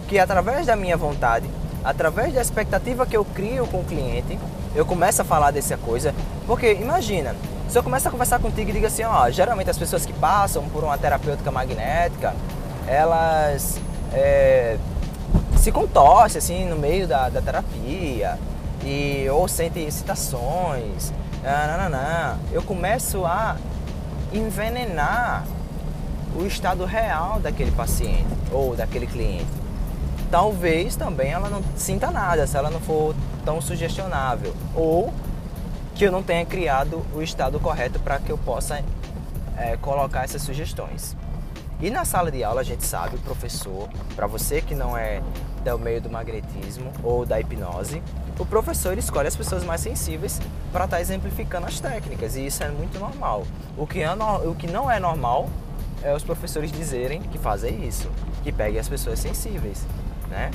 que 0.08 0.18
através 0.18 0.66
da 0.66 0.76
minha 0.76 0.96
vontade, 0.96 1.50
através 1.84 2.34
da 2.34 2.42
expectativa 2.42 3.06
que 3.06 3.18
eu 3.18 3.26
crio 3.26 3.68
com 3.68 3.82
o 3.82 3.84
cliente, 3.84 4.40
eu 4.74 4.86
começo 4.86 5.22
a 5.22 5.26
falar 5.26 5.52
dessa 5.52 5.78
coisa. 5.78 6.16
Porque 6.48 6.74
imagina, 6.74 7.36
se 7.70 7.78
eu 7.78 7.84
começo 7.84 8.08
a 8.08 8.12
conversar 8.12 8.40
contigo 8.40 8.70
e 8.70 8.74
digo 8.74 8.86
assim, 8.86 9.04
ó, 9.04 9.30
geralmente 9.30 9.70
as 9.70 9.78
pessoas 9.78 10.06
que 10.06 10.14
passam 10.14 10.64
por 10.70 10.84
uma 10.84 10.98
terapêutica 10.98 11.52
magnética, 11.52 12.34
elas 12.88 13.78
é, 14.14 14.78
se 15.58 15.72
contorcem 15.72 16.40
assim 16.40 16.66
no 16.66 16.78
meio 16.78 17.08
da, 17.08 17.30
da 17.30 17.42
terapia 17.42 18.38
e 18.86 19.28
ou 19.30 19.48
sentem 19.48 19.88
excitações, 19.88 21.12
nananã. 21.44 22.38
eu 22.52 22.62
começo 22.62 23.26
a 23.26 23.58
envenenar 24.32 25.46
o 26.36 26.46
estado 26.46 26.86
real 26.86 27.40
daquele 27.40 27.72
paciente 27.72 28.26
ou 28.52 28.76
daquele 28.76 29.06
cliente. 29.06 29.46
Talvez 30.32 30.96
também 30.96 31.32
ela 31.32 31.50
não 31.50 31.62
sinta 31.76 32.10
nada 32.10 32.48
se 32.48 32.58
ela 32.58 32.70
não 32.70 32.80
for 32.80 33.16
tão 33.46 33.62
sugestionável 33.62 34.54
ou 34.76 35.14
que 35.94 36.06
eu 36.06 36.12
não 36.12 36.24
tenha 36.24 36.46
criado 36.46 37.06
o 37.14 37.22
estado 37.22 37.60
correto 37.60 38.00
para 38.00 38.18
que 38.18 38.32
eu 38.32 38.38
possa 38.38 38.84
é, 39.58 39.78
colocar 39.78 40.24
essas 40.24 40.42
sugestões. 40.42 41.16
E 41.80 41.90
na 41.90 42.06
sala 42.06 42.32
de 42.32 42.44
aula 42.44 42.62
a 42.62 42.64
gente 42.64 42.86
sabe, 42.86 43.18
o 43.18 43.20
professor, 43.20 43.90
para 44.16 44.26
você 44.26 44.62
que 44.62 44.74
não 44.74 44.98
é 44.98 45.22
do 45.64 45.78
meio 45.78 46.02
do 46.02 46.10
magnetismo 46.10 46.92
ou 47.04 47.26
da 47.26 47.40
hipnose, 47.40 48.02
o 48.40 48.46
professor 48.46 48.98
escolhe 48.98 49.28
as 49.28 49.36
pessoas 49.36 49.64
mais 49.64 49.82
sensíveis 49.82 50.40
para 50.72 50.86
estar 50.86 50.98
tá 50.98 51.02
exemplificando 51.02 51.68
as 51.68 51.80
técnicas 51.80 52.36
e 52.36 52.46
isso 52.46 52.64
é 52.64 52.70
muito 52.70 53.00
normal. 53.00 53.44
O 53.78 53.86
que, 53.86 54.02
é, 54.02 54.10
o 54.12 54.56
que 54.56 54.68
não 54.68 54.90
é 54.90 55.00
normal 55.00 55.50
é 56.02 56.14
os 56.14 56.24
professores 56.24 56.72
dizerem 56.72 57.22
que 57.22 57.38
fazem 57.38 57.88
isso, 57.88 58.10
que 58.44 58.52
peguem 58.52 58.80
as 58.80 58.90
pessoas 58.90 59.20
sensíveis, 59.20 59.86
né? 60.30 60.52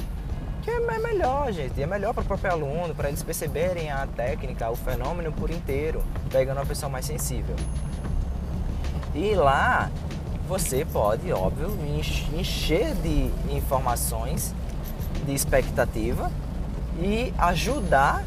Que 0.63 0.71
é 0.71 0.99
melhor, 0.99 1.51
gente, 1.53 1.81
é 1.81 1.87
melhor 1.87 2.13
para 2.13 2.23
o 2.23 2.27
próprio 2.27 2.53
aluno, 2.53 2.95
para 2.95 3.09
eles 3.09 3.23
perceberem 3.23 3.91
a 3.91 4.07
técnica, 4.07 4.69
o 4.69 4.77
fenômeno 4.77 5.33
por 5.33 5.51
inteiro, 5.51 6.03
pegando 6.31 6.61
a 6.61 6.67
pessoa 6.67 6.91
mais 6.91 7.07
sensível. 7.07 7.57
E 9.15 9.35
lá 9.35 9.91
você 10.47 10.85
pode, 10.85 11.33
óbvio, 11.33 11.71
encher 12.35 12.95
de 12.97 13.31
informações, 13.51 14.55
de 15.25 15.33
expectativa 15.33 16.31
e 17.01 17.33
ajudar 17.39 18.25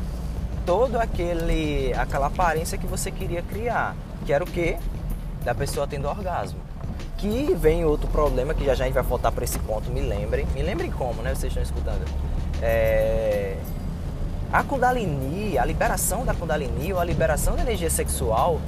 todo 0.65 0.97
aquele 0.97 1.93
aquela 1.93 2.27
aparência 2.27 2.77
que 2.77 2.87
você 2.87 3.11
queria 3.11 3.41
criar, 3.41 3.95
que 4.25 4.31
era 4.31 4.43
o 4.43 4.47
que 4.47 4.77
da 5.43 5.53
pessoa 5.53 5.87
tendo 5.87 6.07
orgasmo. 6.07 6.59
Que 7.17 7.53
vem 7.53 7.85
outro 7.85 8.07
problema 8.07 8.53
que 8.53 8.65
já 8.65 8.73
já 8.73 8.85
a 8.85 8.87
gente 8.87 8.95
vai 8.95 9.03
voltar 9.03 9.31
para 9.31 9.43
esse 9.43 9.59
ponto, 9.59 9.91
me 9.91 10.01
lembrem, 10.01 10.45
me 10.53 10.61
lembrem 10.61 10.89
como, 10.91 11.21
né? 11.21 11.35
Vocês 11.35 11.51
estão 11.51 11.61
escutando? 11.61 12.03
É... 12.61 13.57
A 14.51 14.63
Kundalini, 14.63 15.57
a 15.57 15.63
liberação 15.63 16.25
da 16.25 16.33
Kundalini 16.33 16.91
ou 16.91 16.99
a 16.99 17.05
liberação 17.05 17.55
da 17.55 17.61
energia 17.61 17.89
sexual 17.89 18.59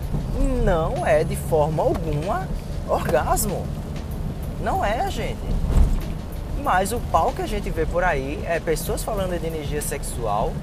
não 0.63 1.05
é 1.05 1.24
de 1.24 1.36
forma 1.36 1.83
alguma 1.83 2.48
orgasmo. 2.88 3.65
Não 4.62 4.83
é, 4.83 5.10
gente. 5.12 5.41
Mas 6.63 6.93
o 6.93 7.00
pau 7.12 7.34
que 7.34 7.41
a 7.41 7.46
gente 7.46 7.70
vê 7.70 7.86
por 7.86 8.05
aí 8.05 8.41
é 8.46 8.58
pessoas 8.58 9.03
falando 9.03 9.38
de 9.38 9.46
energia 9.46 9.82
sexual 9.82 10.53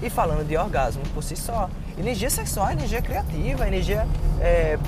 e 0.00 0.08
falando 0.08 0.46
de 0.46 0.56
orgasmo 0.56 1.02
por 1.12 1.24
si 1.24 1.34
só. 1.34 1.68
Energia 1.98 2.30
sexual 2.30 2.68
é 2.68 2.72
energia 2.74 3.02
criativa, 3.02 3.66
energia 3.66 4.06
é, 4.40 4.78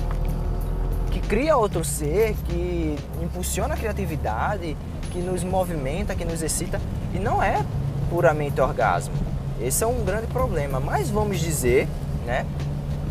que 1.11 1.19
cria 1.19 1.57
outro 1.57 1.83
ser, 1.83 2.33
que 2.45 2.95
impulsiona 3.21 3.73
a 3.73 3.77
criatividade, 3.77 4.77
que 5.11 5.19
nos 5.19 5.43
movimenta, 5.43 6.15
que 6.15 6.23
nos 6.23 6.41
excita. 6.41 6.79
E 7.13 7.19
não 7.19 7.43
é 7.43 7.65
puramente 8.09 8.61
orgasmo. 8.61 9.13
Esse 9.59 9.83
é 9.83 9.87
um 9.87 10.05
grande 10.05 10.27
problema. 10.27 10.79
Mas 10.79 11.09
vamos 11.09 11.41
dizer, 11.41 11.89
né, 12.25 12.45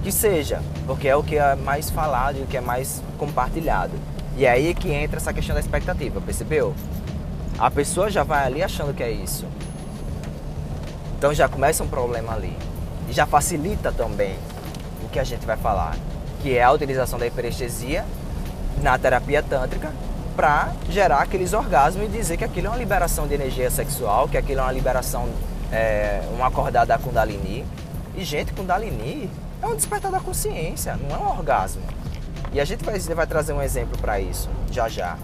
que 0.02 0.10
seja, 0.10 0.62
porque 0.86 1.06
é 1.06 1.14
o 1.14 1.22
que 1.22 1.36
é 1.36 1.54
mais 1.54 1.90
falado 1.90 2.38
e 2.38 2.42
o 2.42 2.46
que 2.46 2.56
é 2.56 2.62
mais 2.62 3.02
compartilhado. 3.18 3.92
E 4.38 4.46
é 4.46 4.50
aí 4.50 4.74
que 4.74 4.90
entra 4.90 5.18
essa 5.18 5.34
questão 5.34 5.54
da 5.54 5.60
expectativa, 5.60 6.18
percebeu? 6.20 6.74
A 7.58 7.70
pessoa 7.70 8.10
já 8.10 8.22
vai 8.22 8.44
ali 8.44 8.62
achando 8.62 8.92
que 8.92 9.02
é 9.02 9.10
isso. 9.10 9.46
Então 11.16 11.32
já 11.32 11.48
começa 11.48 11.82
um 11.82 11.88
problema 11.88 12.34
ali. 12.34 12.54
E 13.08 13.12
já 13.12 13.24
facilita 13.24 13.90
também 13.90 14.36
o 15.02 15.08
que 15.08 15.18
a 15.18 15.24
gente 15.24 15.46
vai 15.46 15.56
falar, 15.56 15.96
que 16.42 16.54
é 16.54 16.62
a 16.62 16.70
utilização 16.70 17.18
da 17.18 17.26
hiperestesia 17.26 18.04
na 18.82 18.98
terapia 18.98 19.42
tântrica 19.42 19.90
para 20.36 20.72
gerar 20.90 21.22
aqueles 21.22 21.54
orgasmos 21.54 22.04
e 22.04 22.08
dizer 22.08 22.36
que 22.36 22.44
aquilo 22.44 22.66
é 22.66 22.70
uma 22.70 22.76
liberação 22.76 23.26
de 23.26 23.32
energia 23.32 23.70
sexual, 23.70 24.28
que 24.28 24.36
aquilo 24.36 24.60
é 24.60 24.62
uma 24.62 24.72
liberação, 24.72 25.26
é, 25.72 26.20
um 26.38 26.44
acordar 26.44 26.84
da 26.84 26.98
Kundalini. 26.98 27.64
E, 28.14 28.22
gente, 28.22 28.52
Kundalini 28.52 29.30
é 29.62 29.66
um 29.66 29.74
despertar 29.74 30.12
da 30.12 30.20
consciência, 30.20 30.94
não 30.96 31.16
é 31.16 31.18
um 31.18 31.28
orgasmo. 31.38 31.82
E 32.52 32.60
a 32.60 32.64
gente 32.66 32.84
vai, 32.84 32.98
vai 32.98 33.26
trazer 33.26 33.54
um 33.54 33.62
exemplo 33.62 33.96
para 33.98 34.20
isso, 34.20 34.50
já 34.70 34.88
já. 34.88 35.16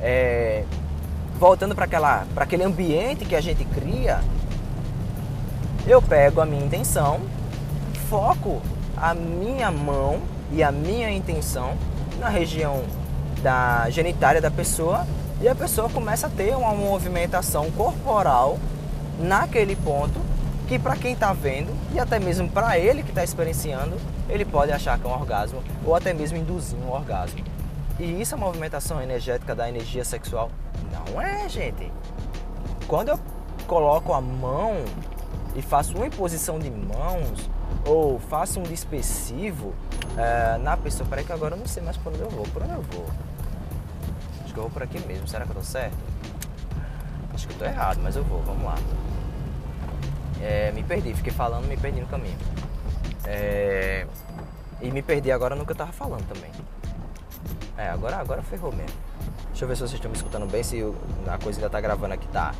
É, 0.00 0.64
voltando 1.38 1.74
para 1.74 2.26
aquele 2.36 2.62
ambiente 2.62 3.24
que 3.24 3.34
a 3.34 3.40
gente 3.40 3.64
cria, 3.64 4.20
eu 5.86 6.02
pego 6.02 6.40
a 6.40 6.46
minha 6.46 6.64
intenção, 6.64 7.20
foco 8.08 8.60
a 8.96 9.14
minha 9.14 9.70
mão 9.70 10.20
e 10.50 10.62
a 10.62 10.72
minha 10.72 11.10
intenção 11.10 11.74
na 12.18 12.28
região 12.28 12.82
da 13.42 13.88
genitária 13.90 14.40
da 14.40 14.50
pessoa 14.50 15.06
e 15.40 15.48
a 15.48 15.54
pessoa 15.54 15.88
começa 15.90 16.26
a 16.26 16.30
ter 16.30 16.56
uma 16.56 16.72
movimentação 16.72 17.70
corporal 17.72 18.58
naquele 19.18 19.76
ponto 19.76 20.18
que 20.66 20.78
para 20.78 20.96
quem 20.96 21.12
está 21.12 21.32
vendo 21.32 21.72
e 21.92 22.00
até 22.00 22.18
mesmo 22.18 22.48
para 22.48 22.78
ele 22.78 23.02
que 23.02 23.10
está 23.10 23.22
experienciando, 23.22 23.96
ele 24.28 24.44
pode 24.44 24.72
achar 24.72 24.98
que 24.98 25.06
é 25.06 25.10
um 25.10 25.12
orgasmo 25.12 25.62
ou 25.84 25.94
até 25.94 26.12
mesmo 26.12 26.38
induzir 26.38 26.78
um 26.78 26.90
orgasmo. 26.90 27.38
E 27.98 28.20
isso 28.20 28.34
é 28.34 28.38
movimentação 28.38 29.00
energética 29.00 29.54
da 29.54 29.68
energia 29.68 30.04
sexual? 30.04 30.50
Não 30.92 31.20
é, 31.20 31.48
gente. 31.48 31.90
Quando 32.86 33.08
eu 33.08 33.20
coloco 33.66 34.12
a 34.12 34.20
mão 34.20 34.84
e 35.54 35.62
faço 35.62 35.96
uma 35.96 36.06
imposição 36.06 36.58
de 36.58 36.70
mãos 36.70 37.50
ou 37.86 38.18
faço 38.18 38.60
um 38.60 38.64
dispersivo 38.64 39.74
é, 40.16 40.58
na 40.58 40.76
pessoa, 40.76 41.08
peraí 41.08 41.24
que 41.24 41.32
agora 41.32 41.54
eu 41.54 41.58
não 41.58 41.66
sei 41.66 41.82
mais 41.82 41.96
por 41.96 42.12
onde 42.12 42.22
eu 42.22 42.30
vou. 42.30 42.46
Por 42.48 42.62
onde 42.62 42.72
eu 42.72 42.82
vou? 42.82 43.06
Acho 44.44 44.52
que 44.52 44.58
eu 44.58 44.64
vou 44.64 44.70
por 44.70 44.82
aqui 44.82 45.00
mesmo. 45.06 45.26
Será 45.26 45.44
que 45.44 45.50
eu 45.50 45.56
tô 45.56 45.62
certo? 45.62 45.96
Acho 47.32 47.48
que 47.48 47.54
eu 47.54 47.58
tô 47.58 47.64
errado, 47.64 47.98
mas 48.02 48.14
eu 48.14 48.24
vou. 48.24 48.42
Vamos 48.42 48.64
lá. 48.64 48.76
É, 50.42 50.70
me 50.72 50.82
perdi, 50.82 51.14
fiquei 51.14 51.32
falando, 51.32 51.66
me 51.66 51.76
perdi 51.78 52.00
no 52.00 52.06
caminho. 52.06 52.36
É, 53.24 54.06
e 54.82 54.90
me 54.90 55.02
perdi 55.02 55.32
agora 55.32 55.56
no 55.56 55.64
que 55.64 55.72
eu 55.72 55.76
tava 55.76 55.92
falando 55.92 56.26
também. 56.28 56.50
É, 57.76 57.88
agora, 57.88 58.16
agora 58.16 58.42
ferrou 58.42 58.72
mesmo. 58.72 58.96
Deixa 59.48 59.64
eu 59.64 59.68
ver 59.68 59.76
se 59.76 59.80
vocês 59.80 59.94
estão 59.94 60.10
me 60.10 60.16
escutando 60.16 60.50
bem, 60.50 60.62
se 60.62 60.82
a 61.26 61.38
coisa 61.38 61.58
ainda 61.58 61.70
tá 61.70 61.80
gravando 61.80 62.14
aqui, 62.14 62.26
tá. 62.28 62.54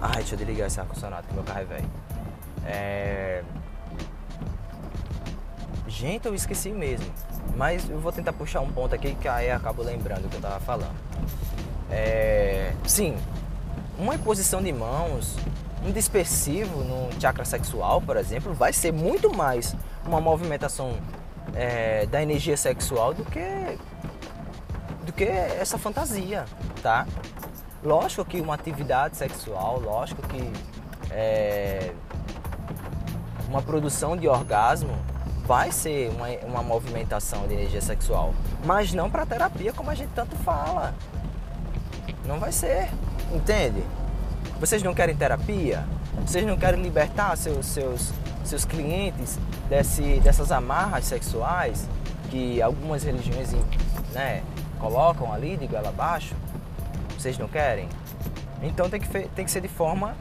Ai, 0.00 0.16
deixa 0.16 0.34
eu 0.34 0.38
desligar 0.38 0.66
esse 0.66 0.80
ar-condicionado 0.80 1.26
que 1.26 1.34
meu 1.34 1.42
carro 1.42 1.60
é 1.60 1.64
velho. 1.64 1.90
É... 2.66 3.42
Gente, 5.86 6.26
eu 6.26 6.34
esqueci 6.34 6.70
mesmo. 6.70 7.10
Mas 7.56 7.88
eu 7.88 7.98
vou 7.98 8.12
tentar 8.12 8.32
puxar 8.32 8.60
um 8.60 8.70
ponto 8.70 8.94
aqui 8.94 9.14
que 9.14 9.28
aí 9.28 9.50
acabo 9.50 9.82
lembrando 9.82 10.26
o 10.26 10.28
que 10.28 10.36
eu 10.36 10.40
tava 10.40 10.60
falando. 10.60 10.94
É, 11.90 12.72
sim, 12.86 13.16
uma 13.98 14.14
imposição 14.14 14.62
de 14.62 14.72
mãos, 14.72 15.36
um 15.84 15.92
dispersivo 15.92 16.82
no 16.82 17.08
chakra 17.20 17.44
sexual, 17.44 18.00
por 18.00 18.16
exemplo, 18.16 18.52
vai 18.52 18.72
ser 18.72 18.92
muito 18.92 19.34
mais 19.34 19.76
uma 20.04 20.20
movimentação 20.20 20.96
é, 21.54 22.06
da 22.06 22.22
energia 22.22 22.56
sexual 22.56 23.14
do 23.14 23.24
que 23.24 23.78
que 25.16 25.24
essa 25.24 25.78
fantasia, 25.78 26.44
tá? 26.82 27.06
Lógico 27.82 28.24
que 28.24 28.40
uma 28.40 28.54
atividade 28.54 29.16
sexual, 29.16 29.80
lógico 29.80 30.22
que 30.22 30.52
é, 31.10 31.92
uma 33.48 33.62
produção 33.62 34.16
de 34.16 34.26
orgasmo 34.26 34.96
vai 35.46 35.70
ser 35.70 36.10
uma, 36.10 36.28
uma 36.46 36.62
movimentação 36.62 37.46
de 37.46 37.54
energia 37.54 37.80
sexual, 37.80 38.34
mas 38.64 38.92
não 38.94 39.10
para 39.10 39.26
terapia 39.26 39.72
como 39.72 39.90
a 39.90 39.94
gente 39.94 40.10
tanto 40.14 40.34
fala. 40.36 40.94
Não 42.26 42.38
vai 42.40 42.50
ser, 42.50 42.88
entende? 43.32 43.82
Vocês 44.58 44.82
não 44.82 44.94
querem 44.94 45.14
terapia? 45.14 45.84
Vocês 46.26 46.46
não 46.46 46.56
querem 46.56 46.80
libertar 46.80 47.36
seus, 47.36 47.66
seus, 47.66 48.12
seus 48.44 48.64
clientes 48.64 49.38
desse, 49.68 50.20
dessas 50.20 50.50
amarras 50.50 51.04
sexuais 51.04 51.86
que 52.30 52.62
algumas 52.62 53.02
religiões 53.02 53.52
né, 54.12 54.42
colocam 54.84 55.32
ali 55.32 55.56
de 55.56 55.66
goela 55.66 55.88
abaixo? 55.88 56.34
Vocês 57.16 57.38
não 57.38 57.48
querem? 57.48 57.88
Então 58.62 58.90
tem 58.90 59.00
que, 59.00 59.08
tem 59.08 59.44
que 59.46 59.50
ser 59.50 59.62
de 59.62 59.68
forma 59.68 60.14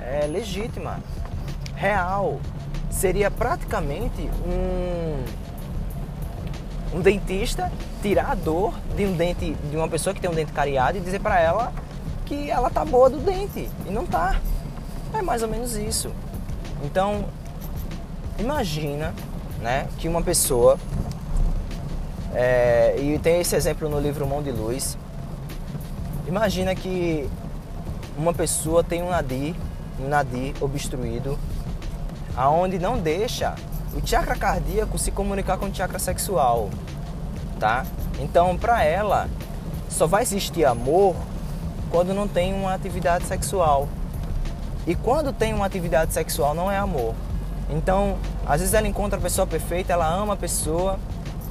é, 0.00 0.26
legítima, 0.26 1.00
real. 1.74 2.40
Seria 2.90 3.30
praticamente 3.30 4.22
um, 4.46 5.22
um 6.96 7.00
dentista 7.02 7.70
tirar 8.00 8.30
a 8.30 8.34
dor 8.34 8.72
de 8.96 9.04
um 9.04 9.14
dente 9.14 9.52
de 9.52 9.76
uma 9.76 9.86
pessoa 9.86 10.14
que 10.14 10.20
tem 10.20 10.30
um 10.30 10.34
dente 10.34 10.52
cariado 10.52 10.96
e 10.96 11.00
dizer 11.02 11.20
para 11.20 11.38
ela 11.38 11.70
que 12.24 12.50
ela 12.50 12.70
tá 12.70 12.86
boa 12.86 13.10
do 13.10 13.18
dente 13.18 13.68
e 13.86 13.90
não 13.90 14.06
tá. 14.06 14.40
É 15.12 15.20
mais 15.20 15.42
ou 15.42 15.48
menos 15.48 15.76
isso. 15.76 16.10
Então, 16.82 17.26
imagina, 18.38 19.14
né, 19.60 19.86
que 19.98 20.08
uma 20.08 20.22
pessoa 20.22 20.78
é, 22.38 22.94
e 23.00 23.18
tem 23.18 23.40
esse 23.40 23.56
exemplo 23.56 23.88
no 23.88 23.98
livro 23.98 24.26
Mão 24.26 24.42
de 24.42 24.50
Luz. 24.50 24.98
Imagina 26.28 26.74
que 26.74 27.26
uma 28.14 28.34
pessoa 28.34 28.84
tem 28.84 29.02
um 29.02 29.08
nadir, 29.08 29.56
um 29.98 30.06
nadir 30.06 30.54
obstruído, 30.60 31.38
aonde 32.36 32.78
não 32.78 32.98
deixa 32.98 33.54
o 33.94 34.06
chakra 34.06 34.36
cardíaco 34.36 34.98
se 34.98 35.10
comunicar 35.10 35.56
com 35.56 35.64
o 35.64 35.74
chakra 35.74 35.98
sexual, 35.98 36.68
tá? 37.58 37.86
Então, 38.20 38.54
para 38.54 38.84
ela, 38.84 39.30
só 39.88 40.06
vai 40.06 40.22
existir 40.22 40.66
amor 40.66 41.16
quando 41.90 42.12
não 42.12 42.28
tem 42.28 42.52
uma 42.52 42.74
atividade 42.74 43.24
sexual. 43.24 43.88
E 44.86 44.94
quando 44.94 45.32
tem 45.32 45.54
uma 45.54 45.64
atividade 45.64 46.12
sexual 46.12 46.54
não 46.54 46.70
é 46.70 46.76
amor. 46.76 47.14
Então, 47.70 48.18
às 48.46 48.60
vezes 48.60 48.74
ela 48.74 48.86
encontra 48.86 49.18
a 49.18 49.22
pessoa 49.22 49.46
perfeita, 49.46 49.94
ela 49.94 50.06
ama 50.06 50.34
a 50.34 50.36
pessoa 50.36 50.98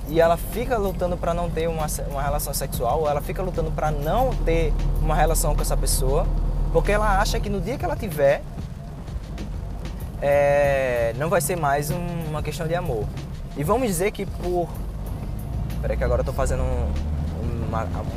e 0.07 0.19
ela 0.21 0.37
fica 0.37 0.77
lutando 0.77 1.17
para 1.17 1.33
não 1.33 1.49
ter 1.49 1.67
uma, 1.67 1.87
uma 2.09 2.21
relação 2.21 2.53
sexual, 2.53 3.01
ou 3.01 3.09
ela 3.09 3.21
fica 3.21 3.41
lutando 3.41 3.71
para 3.71 3.91
não 3.91 4.31
ter 4.33 4.73
uma 5.01 5.15
relação 5.15 5.55
com 5.55 5.61
essa 5.61 5.75
pessoa, 5.75 6.27
porque 6.71 6.91
ela 6.91 7.19
acha 7.19 7.39
que 7.39 7.49
no 7.49 7.59
dia 7.59 7.77
que 7.77 7.85
ela 7.85 7.95
tiver, 7.95 8.41
é, 10.21 11.13
não 11.17 11.29
vai 11.29 11.41
ser 11.41 11.55
mais 11.55 11.89
um, 11.91 12.29
uma 12.29 12.43
questão 12.43 12.67
de 12.67 12.75
amor. 12.75 13.05
E 13.57 13.63
vamos 13.63 13.87
dizer 13.87 14.11
que 14.11 14.25
por. 14.25 14.67
Peraí, 15.81 15.97
que 15.97 16.03
agora 16.03 16.21
eu 16.21 16.25
tô 16.25 16.33
fazendo 16.33 16.63
um, 16.63 16.91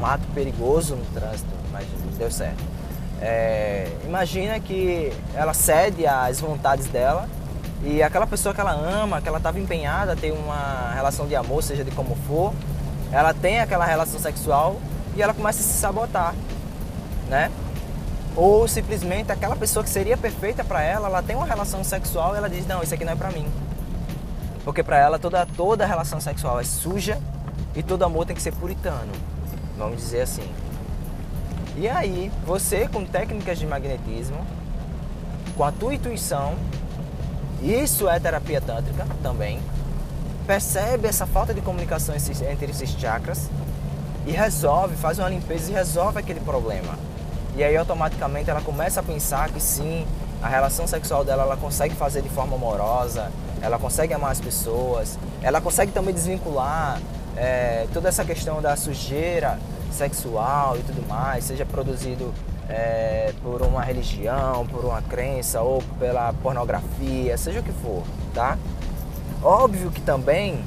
um, 0.00 0.06
ato 0.06 0.26
perigoso 0.34 0.96
no 0.96 1.04
trânsito 1.06 1.58
mas 1.72 1.86
deu 2.16 2.30
certo. 2.30 2.62
É, 3.20 3.90
imagina 4.04 4.60
que 4.60 5.12
ela 5.34 5.52
cede 5.52 6.06
às 6.06 6.40
vontades 6.40 6.86
dela 6.86 7.28
e 7.84 8.02
aquela 8.02 8.26
pessoa 8.26 8.54
que 8.54 8.60
ela 8.60 8.72
ama, 8.72 9.20
que 9.20 9.28
ela 9.28 9.38
estava 9.38 9.58
empenhada 9.58 10.12
a 10.12 10.16
ter 10.16 10.32
uma 10.32 10.92
relação 10.94 11.26
de 11.26 11.36
amor, 11.36 11.62
seja 11.62 11.84
de 11.84 11.90
como 11.92 12.16
for, 12.26 12.52
ela 13.12 13.32
tem 13.32 13.60
aquela 13.60 13.84
relação 13.84 14.18
sexual 14.18 14.76
e 15.16 15.22
ela 15.22 15.32
começa 15.32 15.60
a 15.60 15.62
se 15.62 15.78
sabotar, 15.78 16.34
né? 17.28 17.50
Ou 18.36 18.68
simplesmente 18.68 19.32
aquela 19.32 19.56
pessoa 19.56 19.82
que 19.82 19.90
seria 19.90 20.16
perfeita 20.16 20.62
para 20.64 20.82
ela, 20.82 21.08
ela 21.08 21.22
tem 21.22 21.36
uma 21.36 21.46
relação 21.46 21.82
sexual 21.82 22.34
e 22.34 22.38
ela 22.38 22.50
diz: 22.50 22.66
"Não, 22.66 22.82
isso 22.82 22.94
aqui 22.94 23.04
não 23.04 23.12
é 23.12 23.16
para 23.16 23.30
mim". 23.30 23.46
Porque 24.64 24.82
para 24.82 24.98
ela 24.98 25.18
toda 25.18 25.46
toda 25.46 25.86
relação 25.86 26.20
sexual 26.20 26.60
é 26.60 26.64
suja 26.64 27.18
e 27.74 27.82
todo 27.82 28.04
amor 28.04 28.26
tem 28.26 28.36
que 28.36 28.42
ser 28.42 28.52
puritano. 28.52 29.12
Vamos 29.76 29.98
dizer 29.98 30.22
assim. 30.22 30.48
E 31.76 31.88
aí, 31.88 32.30
você 32.44 32.88
com 32.88 33.04
técnicas 33.04 33.56
de 33.56 33.66
magnetismo, 33.66 34.44
com 35.56 35.64
a 35.64 35.70
tua 35.70 35.94
intuição, 35.94 36.54
isso 37.62 38.08
é 38.08 38.20
terapia 38.20 38.60
tântrica 38.60 39.06
também, 39.22 39.60
percebe 40.46 41.08
essa 41.08 41.26
falta 41.26 41.52
de 41.52 41.60
comunicação 41.60 42.14
entre 42.14 42.70
esses 42.70 42.90
chakras 42.90 43.50
e 44.26 44.30
resolve, 44.30 44.96
faz 44.96 45.18
uma 45.18 45.28
limpeza 45.28 45.70
e 45.70 45.74
resolve 45.74 46.18
aquele 46.18 46.40
problema. 46.40 46.94
E 47.56 47.64
aí 47.64 47.76
automaticamente 47.76 48.48
ela 48.48 48.60
começa 48.60 49.00
a 49.00 49.02
pensar 49.02 49.50
que 49.50 49.60
sim, 49.60 50.06
a 50.42 50.48
relação 50.48 50.86
sexual 50.86 51.24
dela 51.24 51.42
ela 51.42 51.56
consegue 51.56 51.94
fazer 51.94 52.22
de 52.22 52.28
forma 52.28 52.54
amorosa, 52.54 53.30
ela 53.60 53.78
consegue 53.78 54.14
amar 54.14 54.30
as 54.30 54.40
pessoas, 54.40 55.18
ela 55.42 55.60
consegue 55.60 55.90
também 55.90 56.14
desvincular 56.14 57.00
é, 57.36 57.86
toda 57.92 58.08
essa 58.08 58.24
questão 58.24 58.62
da 58.62 58.76
sujeira 58.76 59.58
sexual 59.90 60.76
e 60.76 60.82
tudo 60.82 61.06
mais, 61.08 61.44
seja 61.44 61.66
produzido 61.66 62.32
é, 62.68 63.32
por 63.42 63.62
uma 63.62 63.82
religião, 63.82 64.66
por 64.66 64.84
uma 64.84 65.00
crença 65.02 65.62
ou 65.62 65.82
pela 65.98 66.32
pornografia, 66.34 67.36
seja 67.38 67.60
o 67.60 67.62
que 67.62 67.72
for, 67.72 68.02
tá? 68.34 68.58
Óbvio 69.42 69.90
que 69.90 70.00
também 70.00 70.62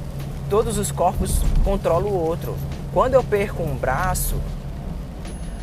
todos 0.50 0.78
os 0.78 0.92
corpos 0.92 1.42
controlam 1.64 2.12
o 2.12 2.16
outro. 2.16 2.56
Quando 2.94 3.14
eu 3.14 3.24
perco 3.24 3.62
um 3.64 3.76
braço, 3.76 4.36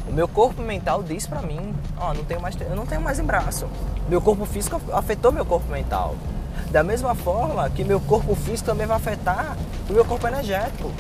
o 0.09 0.13
meu 0.13 0.29
corpo 0.29 0.63
mental 0.63 1.03
diz 1.03 1.27
para 1.27 1.43
mim, 1.43 1.75
ó, 1.97 2.11
oh, 2.11 2.15
não 2.15 2.25
tenho 2.25 2.41
mais, 2.41 2.57
eu 2.61 2.77
não 2.77 2.87
tenho 2.87 3.01
mais 3.01 3.19
um 3.19 3.25
braço. 3.25 3.67
Meu 4.09 4.21
corpo 4.21 4.47
físico 4.47 4.81
afetou 4.93 5.33
meu 5.33 5.45
corpo 5.45 5.71
mental. 5.71 6.15
Da 6.71 6.83
mesma 6.83 7.15
forma 7.15 7.69
que 7.71 7.85
meu 7.85 8.01
corpo 8.01 8.35
físico 8.35 8.67
também 8.67 8.87
vai 8.87 8.97
afetar 8.97 9.57
o 9.89 9.93
meu 9.93 10.05
corpo 10.05 10.27
energético 10.27 10.91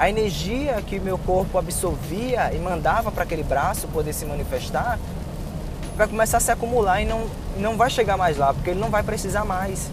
a 0.00 0.08
energia 0.08 0.80
que 0.80 0.98
meu 0.98 1.18
corpo 1.18 1.58
absorvia 1.58 2.54
e 2.54 2.58
mandava 2.58 3.12
para 3.12 3.24
aquele 3.24 3.42
braço 3.42 3.86
poder 3.88 4.14
se 4.14 4.24
manifestar 4.24 4.98
vai 5.94 6.08
começar 6.08 6.38
a 6.38 6.40
se 6.40 6.50
acumular 6.50 7.02
e 7.02 7.04
não, 7.04 7.26
não 7.58 7.76
vai 7.76 7.90
chegar 7.90 8.16
mais 8.16 8.38
lá, 8.38 8.54
porque 8.54 8.70
ele 8.70 8.80
não 8.80 8.88
vai 8.88 9.02
precisar 9.02 9.44
mais. 9.44 9.90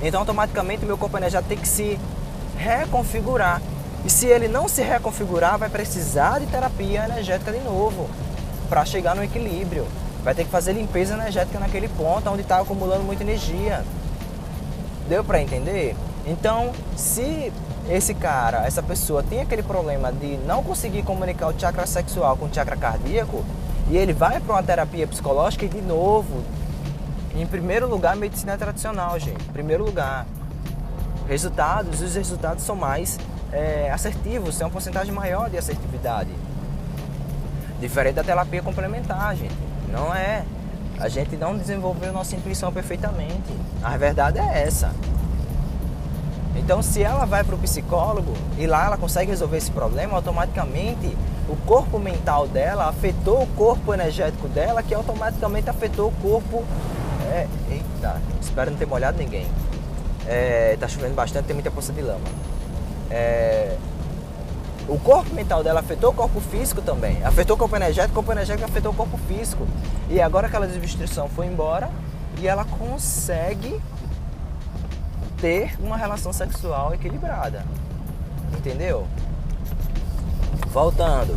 Então, 0.00 0.20
automaticamente, 0.20 0.86
meu 0.86 0.96
corpo 0.96 1.16
energético 1.16 1.48
tem 1.48 1.58
que 1.58 1.66
se 1.66 1.98
reconfigurar. 2.56 3.60
E 4.04 4.10
se 4.10 4.26
ele 4.26 4.46
não 4.46 4.68
se 4.68 4.80
reconfigurar, 4.80 5.58
vai 5.58 5.68
precisar 5.68 6.38
de 6.38 6.46
terapia 6.46 7.06
energética 7.06 7.50
de 7.50 7.58
novo 7.64 8.08
para 8.68 8.84
chegar 8.84 9.16
no 9.16 9.24
equilíbrio. 9.24 9.88
Vai 10.22 10.36
ter 10.36 10.44
que 10.44 10.50
fazer 10.50 10.72
limpeza 10.72 11.14
energética 11.14 11.58
naquele 11.58 11.88
ponto 11.88 12.30
onde 12.30 12.42
está 12.42 12.60
acumulando 12.60 13.02
muita 13.02 13.24
energia. 13.24 13.84
Deu 15.08 15.24
para 15.24 15.42
entender? 15.42 15.96
Então, 16.24 16.70
se 16.96 17.52
esse 17.88 18.14
cara, 18.14 18.64
essa 18.66 18.82
pessoa 18.82 19.22
tem 19.22 19.40
aquele 19.40 19.62
problema 19.62 20.12
de 20.12 20.36
não 20.46 20.62
conseguir 20.62 21.02
comunicar 21.02 21.48
o 21.48 21.58
chakra 21.58 21.86
sexual 21.86 22.36
com 22.36 22.46
o 22.46 22.54
chakra 22.54 22.76
cardíaco 22.76 23.44
e 23.90 23.96
ele 23.96 24.12
vai 24.12 24.40
para 24.40 24.54
uma 24.54 24.62
terapia 24.62 25.06
psicológica 25.06 25.64
e 25.64 25.68
de 25.68 25.80
novo, 25.80 26.42
em 27.34 27.46
primeiro 27.46 27.88
lugar, 27.88 28.14
medicina 28.14 28.56
tradicional, 28.56 29.18
gente. 29.18 29.42
Em 29.42 29.52
primeiro 29.52 29.84
lugar, 29.84 30.26
resultados, 31.28 32.00
os 32.00 32.14
resultados 32.14 32.62
são 32.62 32.76
mais 32.76 33.18
é, 33.52 33.90
assertivos, 33.90 34.56
tem 34.56 34.66
uma 34.66 34.72
porcentagem 34.72 35.12
maior 35.12 35.50
de 35.50 35.58
assertividade. 35.58 36.30
Diferente 37.80 38.14
da 38.14 38.22
terapia 38.22 38.62
complementar, 38.62 39.34
gente. 39.34 39.56
Não 39.90 40.14
é. 40.14 40.44
A 41.00 41.08
gente 41.08 41.36
não 41.36 41.56
desenvolveu 41.58 42.12
nossa 42.12 42.36
intuição 42.36 42.72
perfeitamente. 42.72 43.52
A 43.82 43.96
verdade 43.96 44.38
é 44.38 44.62
essa. 44.62 44.92
Então, 46.56 46.82
se 46.82 47.02
ela 47.02 47.24
vai 47.24 47.42
para 47.42 47.54
o 47.54 47.58
psicólogo 47.58 48.34
e 48.58 48.66
lá 48.66 48.86
ela 48.86 48.96
consegue 48.96 49.30
resolver 49.30 49.56
esse 49.56 49.70
problema, 49.70 50.14
automaticamente 50.14 51.16
o 51.48 51.56
corpo 51.66 51.98
mental 51.98 52.46
dela 52.46 52.88
afetou 52.88 53.42
o 53.42 53.46
corpo 53.48 53.92
energético 53.92 54.48
dela, 54.48 54.82
que 54.82 54.94
automaticamente 54.94 55.68
afetou 55.68 56.08
o 56.08 56.12
corpo. 56.22 56.64
É, 57.30 57.46
eita, 57.70 58.20
espero 58.40 58.70
não 58.70 58.78
ter 58.78 58.86
molhado 58.86 59.18
ninguém. 59.18 59.46
É, 60.26 60.76
tá 60.78 60.86
chovendo 60.86 61.14
bastante, 61.14 61.46
tem 61.46 61.54
muita 61.54 61.70
poça 61.70 61.92
de 61.92 62.02
lama. 62.02 62.20
É, 63.10 63.76
o 64.88 64.98
corpo 64.98 65.34
mental 65.34 65.62
dela 65.62 65.80
afetou 65.80 66.10
o 66.10 66.14
corpo 66.14 66.40
físico 66.40 66.82
também. 66.82 67.24
Afetou 67.24 67.56
o 67.56 67.58
corpo 67.58 67.74
energético, 67.76 68.12
o 68.12 68.14
corpo 68.16 68.32
energético 68.32 68.64
afetou 68.64 68.92
o 68.92 68.94
corpo 68.94 69.18
físico. 69.28 69.66
E 70.10 70.20
agora 70.20 70.46
aquela 70.46 70.66
desobstrução 70.66 71.28
foi 71.28 71.46
embora 71.46 71.90
e 72.38 72.46
ela 72.46 72.64
consegue 72.64 73.80
ter 75.42 75.76
uma 75.80 75.96
relação 75.96 76.32
sexual 76.32 76.94
equilibrada. 76.94 77.64
Entendeu? 78.56 79.08
Voltando, 80.68 81.36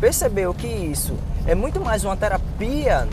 percebeu 0.00 0.54
que 0.54 0.66
isso 0.66 1.14
é 1.46 1.54
muito 1.54 1.78
mais 1.78 2.02
uma 2.02 2.16
terapia 2.16 3.06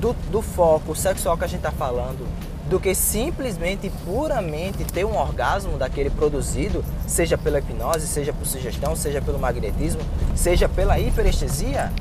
do, 0.00 0.14
do 0.30 0.40
foco 0.40 0.96
sexual 0.96 1.36
que 1.36 1.44
a 1.44 1.46
gente 1.46 1.58
está 1.58 1.70
falando 1.70 2.26
do 2.68 2.80
que 2.80 2.94
simplesmente 2.94 3.90
puramente 4.06 4.84
ter 4.84 5.04
um 5.04 5.14
orgasmo 5.14 5.76
daquele 5.76 6.08
produzido, 6.08 6.82
seja 7.06 7.36
pela 7.36 7.58
hipnose, 7.58 8.06
seja 8.06 8.32
por 8.32 8.46
sugestão, 8.46 8.96
seja 8.96 9.20
pelo 9.20 9.38
magnetismo, 9.38 10.00
seja 10.34 10.66
pela 10.66 10.98
hiperestesia? 10.98 11.92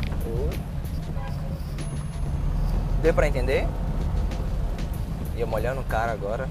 Deu 3.01 3.13
para 3.13 3.27
entender? 3.27 3.67
E 5.35 5.41
eu 5.41 5.47
molhando 5.47 5.81
o 5.81 5.83
cara 5.83 6.13
agora. 6.13 6.47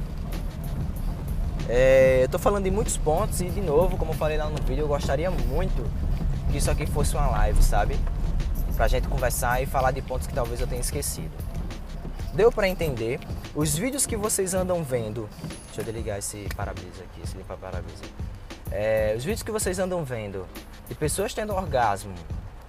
É, 1.68 2.24
eu 2.24 2.28
tô 2.28 2.38
falando 2.38 2.64
de 2.64 2.70
muitos 2.70 2.96
pontos 2.96 3.40
e 3.40 3.48
de 3.48 3.60
novo, 3.60 3.96
como 3.96 4.12
eu 4.12 4.16
falei 4.16 4.36
lá 4.36 4.48
no 4.48 4.56
vídeo, 4.62 4.82
eu 4.82 4.88
gostaria 4.88 5.30
muito 5.30 5.88
que 6.50 6.58
isso 6.58 6.70
aqui 6.70 6.86
fosse 6.86 7.14
uma 7.14 7.28
live, 7.28 7.62
sabe? 7.62 7.98
Pra 8.76 8.88
gente 8.88 9.08
conversar 9.08 9.62
e 9.62 9.66
falar 9.66 9.92
de 9.92 10.02
pontos 10.02 10.26
que 10.26 10.34
talvez 10.34 10.60
eu 10.60 10.66
tenha 10.66 10.80
esquecido. 10.80 11.32
Deu 12.34 12.50
para 12.50 12.68
entender? 12.68 13.20
Os 13.54 13.76
vídeos 13.76 14.06
que 14.06 14.16
vocês 14.16 14.54
andam 14.54 14.82
vendo, 14.82 15.28
deixa 15.66 15.80
eu 15.80 15.84
desligar 15.84 16.18
esse 16.18 16.48
para-brisa 16.56 17.02
aqui, 17.04 17.20
esse 17.22 17.36
limpa 17.36 17.56
para-brisa. 17.56 18.02
É, 18.70 19.14
os 19.16 19.24
vídeos 19.24 19.42
que 19.42 19.50
vocês 19.50 19.78
andam 19.78 20.02
vendo 20.02 20.46
de 20.88 20.94
pessoas 20.94 21.34
tendo 21.34 21.54
orgasmo 21.54 22.14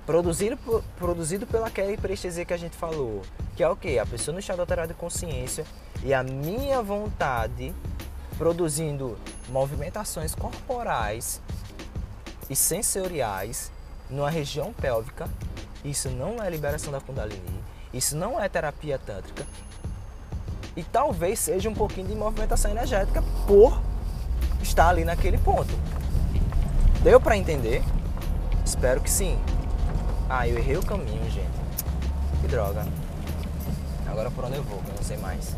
produzido, 0.05 0.57
produzido 0.97 1.47
pela 1.47 1.67
aquela 1.67 1.91
hiperestesia 1.91 2.43
que 2.43 2.53
a 2.53 2.57
gente 2.57 2.75
falou, 2.75 3.21
que 3.55 3.63
é 3.63 3.69
o 3.69 3.75
que? 3.75 3.97
A 3.97 4.05
pessoa 4.05 4.33
no 4.33 4.39
estado 4.39 4.59
alterado 4.59 4.89
de 4.89 4.93
consciência 4.93 5.65
e 6.03 6.13
a 6.13 6.21
minha 6.21 6.81
vontade 6.81 7.73
produzindo 8.33 9.17
movimentações 9.49 10.33
corporais 10.35 11.41
e 12.49 12.55
sensoriais 12.55 13.71
numa 14.09 14.29
região 14.29 14.73
pélvica. 14.73 15.29
Isso 15.83 16.09
não 16.09 16.41
é 16.41 16.49
liberação 16.49 16.91
da 16.91 17.01
Kundalini, 17.01 17.63
isso 17.93 18.15
não 18.15 18.39
é 18.39 18.47
terapia 18.47 18.97
tântrica. 18.97 19.45
E 20.75 20.83
talvez 20.83 21.39
seja 21.39 21.69
um 21.69 21.73
pouquinho 21.73 22.07
de 22.07 22.15
movimentação 22.15 22.71
energética 22.71 23.23
por 23.45 23.79
estar 24.61 24.89
ali 24.89 25.05
naquele 25.05 25.37
ponto. 25.37 25.73
Deu 27.03 27.19
para 27.19 27.37
entender? 27.37 27.83
Espero 28.65 29.01
que 29.01 29.11
sim. 29.11 29.37
Ah, 30.29 30.47
eu 30.47 30.57
errei 30.57 30.77
o 30.77 30.85
caminho, 30.85 31.29
gente. 31.29 31.51
Que 32.41 32.47
droga. 32.47 32.85
Agora 34.07 34.31
por 34.31 34.45
onde 34.45 34.55
eu 34.55 34.63
vou, 34.63 34.79
eu 34.87 34.95
não 34.95 35.03
sei 35.03 35.17
mais. 35.17 35.55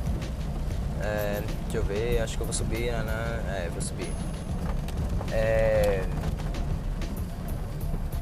É, 1.02 1.42
deixa 1.64 1.78
eu 1.78 1.84
ver, 1.84 2.22
acho 2.22 2.36
que 2.36 2.42
eu 2.42 2.46
vou 2.46 2.54
subir, 2.54 2.92
né? 2.92 3.04
né? 3.04 3.66
É, 3.66 3.70
vou 3.70 3.82
subir. 3.82 4.12
É, 5.32 6.04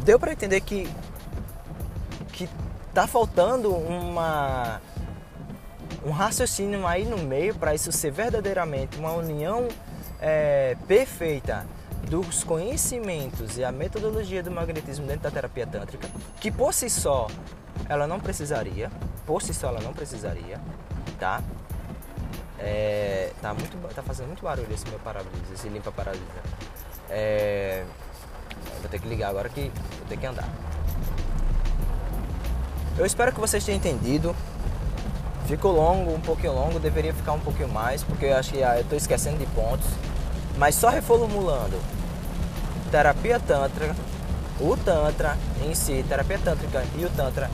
deu 0.04 0.20
para 0.20 0.32
entender 0.32 0.62
que 0.62 0.90
que 2.32 2.50
tá 2.94 3.06
faltando 3.06 3.74
uma 3.74 4.82
um 6.06 6.12
raciocínio 6.12 6.86
aí 6.88 7.06
no 7.06 7.18
meio 7.18 7.56
para 7.56 7.76
isso 7.76 7.92
ser 7.92 8.12
verdadeiramente 8.12 8.98
uma 8.98 9.12
união 9.12 9.68
é, 10.20 10.76
perfeita 10.88 11.66
dos 12.10 12.44
conhecimentos 12.44 13.58
e 13.58 13.64
a 13.64 13.72
metodologia 13.72 14.44
do 14.44 14.52
magnetismo 14.52 15.06
dentro 15.06 15.24
da 15.24 15.32
terapia 15.32 15.66
tântrica, 15.66 16.08
que 16.40 16.52
por 16.52 16.74
si 16.74 16.90
só 16.90 17.28
ela 17.88 18.06
não 18.06 18.20
precisaria, 18.20 18.92
por 19.26 19.42
si 19.42 19.54
só 19.54 19.70
ela 19.70 19.82
não 19.82 19.94
precisaria, 19.94 20.60
tá? 21.20 21.42
É, 22.66 23.32
tá, 23.42 23.54
muito, 23.54 23.78
tá 23.94 24.02
fazendo 24.02 24.28
muito 24.28 24.42
barulho 24.42 24.74
esse 24.74 24.88
meu 24.88 24.98
para-brisa, 25.00 25.54
esse 25.54 25.68
limpa 25.68 25.92
para-brisa. 25.92 26.24
É, 27.10 27.84
vou 28.80 28.90
ter 28.90 29.00
que 29.00 29.08
ligar 29.08 29.30
agora 29.30 29.50
que 29.50 29.70
vou 30.00 30.08
ter 30.08 30.18
que 30.18 30.26
andar. 30.26 30.48
Eu 32.98 33.06
espero 33.06 33.34
que 33.34 33.40
vocês 33.40 33.64
tenham 33.66 33.78
entendido. 33.78 34.34
Ficou 35.46 35.74
longo, 35.74 36.14
um 36.14 36.22
pouquinho 36.22 36.54
longo, 36.54 36.80
deveria 36.80 37.14
ficar 37.14 37.34
um 37.34 37.40
pouquinho 37.40 37.68
mais, 37.68 38.02
porque 38.02 38.26
eu 38.26 38.38
acho 38.38 38.54
que 38.54 38.64
ah, 38.64 38.76
eu 38.78 38.82
estou 38.82 38.98
esquecendo 38.98 39.38
de 39.38 39.46
pontos. 39.48 39.88
Mas 40.58 40.76
só 40.76 40.88
reformulando. 40.88 41.78
Terapia 42.90 43.42
Tantra, 43.42 43.94
o 44.60 44.78
Tantra 44.78 45.38
em 45.62 45.74
si, 45.74 46.06
terapia 46.08 46.40
tântrica 46.40 46.86
e 46.98 47.04
o 47.04 47.10
Tantra 47.10 47.50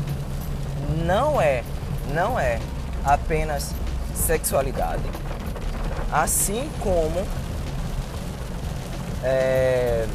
não 1.04 1.42
é, 1.42 1.64
não 2.14 2.40
é 2.40 2.60
apenas 3.06 3.74
sexualidade, 4.20 5.04
assim 6.12 6.70
como 6.82 7.26
é, 9.24 10.06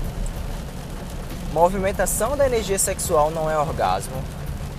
movimentação 1.53 2.37
da 2.37 2.47
energia 2.47 2.79
sexual 2.79 3.31
não 3.31 3.51
é 3.51 3.59
orgasmo, 3.59 4.17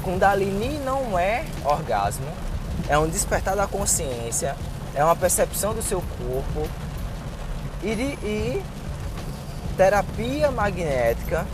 Kundalini 0.03 0.77
não 0.79 1.17
é 1.17 1.45
orgasmo, 1.63 2.27
é 2.87 2.97
um 2.97 3.07
despertar 3.07 3.55
da 3.55 3.65
consciência, 3.65 4.55
é 4.93 5.03
uma 5.03 5.15
percepção 5.15 5.73
do 5.73 5.81
seu 5.81 6.01
corpo 6.01 6.69
e, 7.83 7.89
e 7.89 8.63
terapia 9.75 10.51
magnética, 10.51 11.45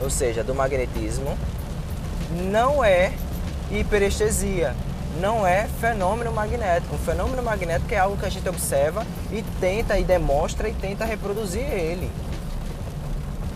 ou 0.00 0.10
seja, 0.10 0.44
do 0.44 0.54
magnetismo, 0.54 1.38
não 2.50 2.84
é 2.84 3.12
hiperestesia, 3.70 4.74
não 5.20 5.46
é 5.46 5.66
fenômeno 5.80 6.32
magnético. 6.32 6.94
Um 6.94 6.98
fenômeno 6.98 7.42
magnético 7.42 7.94
é 7.94 7.98
algo 7.98 8.16
que 8.16 8.26
a 8.26 8.30
gente 8.30 8.48
observa 8.48 9.06
e 9.30 9.42
tenta 9.60 9.98
e 9.98 10.04
demonstra 10.04 10.68
e 10.68 10.74
tenta 10.74 11.04
reproduzir 11.04 11.62
ele. 11.62 12.10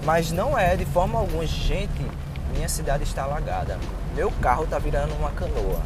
Mas 0.04 0.30
não 0.30 0.56
é 0.56 0.76
de 0.76 0.84
forma 0.84 1.18
alguma, 1.18 1.44
gente, 1.46 2.06
minha 2.54 2.68
cidade 2.68 3.04
está 3.04 3.24
alagada. 3.24 3.78
Meu 4.14 4.30
carro 4.40 4.64
está 4.64 4.78
virando 4.78 5.14
uma 5.14 5.30
canoa. 5.30 5.82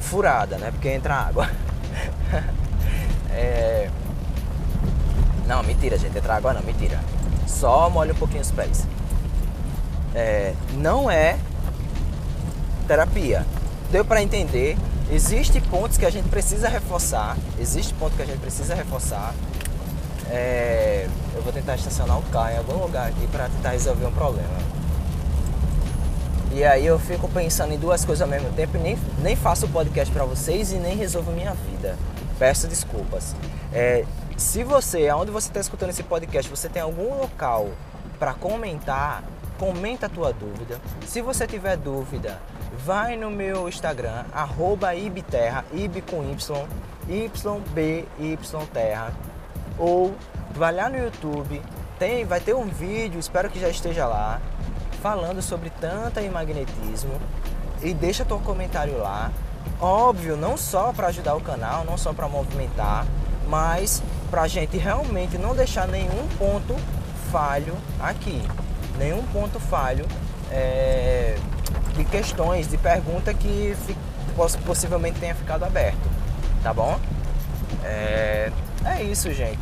Furada, 0.00 0.56
né? 0.58 0.70
Porque 0.70 0.88
entra 0.88 1.14
água. 1.14 1.50
é... 3.30 3.90
Não, 5.46 5.62
mentira, 5.62 5.98
gente. 5.98 6.16
Entra 6.16 6.36
água 6.36 6.52
não, 6.52 6.62
mentira. 6.62 7.00
Só 7.46 7.90
molha 7.90 8.12
um 8.12 8.16
pouquinho 8.16 8.42
os 8.42 8.50
pés. 8.50 8.86
É... 10.14 10.54
Não 10.74 11.10
é 11.10 11.38
terapia 12.86 13.44
deu 13.94 14.04
para 14.04 14.20
entender. 14.20 14.76
Existem 15.08 15.60
pontos 15.60 15.96
que 15.96 16.04
a 16.04 16.10
gente 16.10 16.28
precisa 16.28 16.68
reforçar. 16.68 17.36
Existe 17.60 17.94
ponto 17.94 18.16
que 18.16 18.22
a 18.22 18.26
gente 18.26 18.40
precisa 18.40 18.74
reforçar. 18.74 19.32
É, 20.28 21.06
eu 21.32 21.42
vou 21.42 21.52
tentar 21.52 21.76
estacionar 21.76 22.18
o 22.18 22.22
carro 22.22 22.50
em 22.50 22.56
algum 22.56 22.82
lugar 22.82 23.08
aqui 23.08 23.24
para 23.28 23.48
tentar 23.48 23.70
resolver 23.70 24.04
um 24.06 24.10
problema. 24.10 24.58
E 26.52 26.64
aí 26.64 26.84
eu 26.84 26.98
fico 26.98 27.28
pensando 27.28 27.72
em 27.72 27.78
duas 27.78 28.04
coisas 28.04 28.22
ao 28.22 28.26
mesmo 28.26 28.52
tempo 28.54 28.76
e 28.76 28.80
nem, 28.80 28.98
nem 29.22 29.36
faço 29.36 29.68
podcast 29.68 30.12
para 30.12 30.24
vocês 30.24 30.72
e 30.72 30.76
nem 30.76 30.96
resolvo 30.96 31.30
minha 31.30 31.54
vida. 31.54 31.96
Peço 32.36 32.66
desculpas. 32.66 33.36
É, 33.72 34.04
se 34.36 34.64
você, 34.64 35.06
aonde 35.06 35.30
você 35.30 35.46
está 35.46 35.60
escutando 35.60 35.90
esse 35.90 36.02
podcast, 36.02 36.50
você 36.50 36.68
tem 36.68 36.82
algum 36.82 37.16
local 37.16 37.68
para 38.18 38.34
comentar, 38.34 39.22
comenta 39.56 40.06
a 40.06 40.08
tua 40.08 40.32
dúvida. 40.32 40.80
Se 41.06 41.20
você 41.20 41.46
tiver 41.46 41.76
dúvida, 41.76 42.40
vai 42.84 43.16
no 43.16 43.30
meu 43.30 43.68
Instagram, 43.68 44.24
arroba 44.32 44.94
ibterra, 44.94 45.64
ib 45.72 46.02
com 46.02 46.22
y, 46.22 46.66
ybyterra, 48.18 49.12
ou 49.78 50.14
vai 50.54 50.72
lá 50.72 50.88
no 50.88 50.98
YouTube, 50.98 51.60
tem, 51.98 52.24
vai 52.24 52.40
ter 52.40 52.54
um 52.54 52.66
vídeo, 52.66 53.18
espero 53.18 53.50
que 53.50 53.60
já 53.60 53.68
esteja 53.68 54.06
lá, 54.06 54.40
falando 55.02 55.42
sobre 55.42 55.70
tanta 55.70 56.22
e 56.22 56.30
magnetismo, 56.30 57.20
e 57.82 57.92
deixa 57.92 58.24
teu 58.24 58.38
comentário 58.38 58.98
lá. 58.98 59.30
Óbvio, 59.80 60.36
não 60.36 60.56
só 60.56 60.92
para 60.92 61.08
ajudar 61.08 61.34
o 61.34 61.40
canal, 61.40 61.84
não 61.84 61.98
só 61.98 62.12
para 62.12 62.28
movimentar, 62.28 63.06
mas 63.48 64.02
para 64.30 64.42
a 64.42 64.48
gente 64.48 64.76
realmente 64.76 65.36
não 65.36 65.54
deixar 65.54 65.86
nenhum 65.86 66.26
ponto 66.38 66.74
falho 67.30 67.74
aqui, 68.00 68.42
nenhum 68.98 69.22
ponto 69.26 69.58
falho 69.60 70.06
é, 70.50 71.36
de 71.96 72.04
questões, 72.04 72.68
de 72.68 72.76
pergunta 72.76 73.32
que 73.32 73.76
possivelmente 74.64 75.20
tenha 75.20 75.34
ficado 75.34 75.64
aberto, 75.64 76.10
tá 76.62 76.72
bom? 76.72 76.98
É, 77.84 78.50
é 78.84 79.02
isso, 79.02 79.32
gente. 79.32 79.60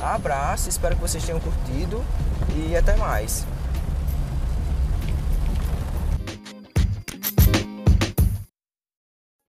Abraço, 0.00 0.68
espero 0.68 0.94
que 0.94 1.00
vocês 1.00 1.24
tenham 1.24 1.40
curtido 1.40 2.02
e 2.56 2.76
até 2.76 2.96
mais. 2.96 3.44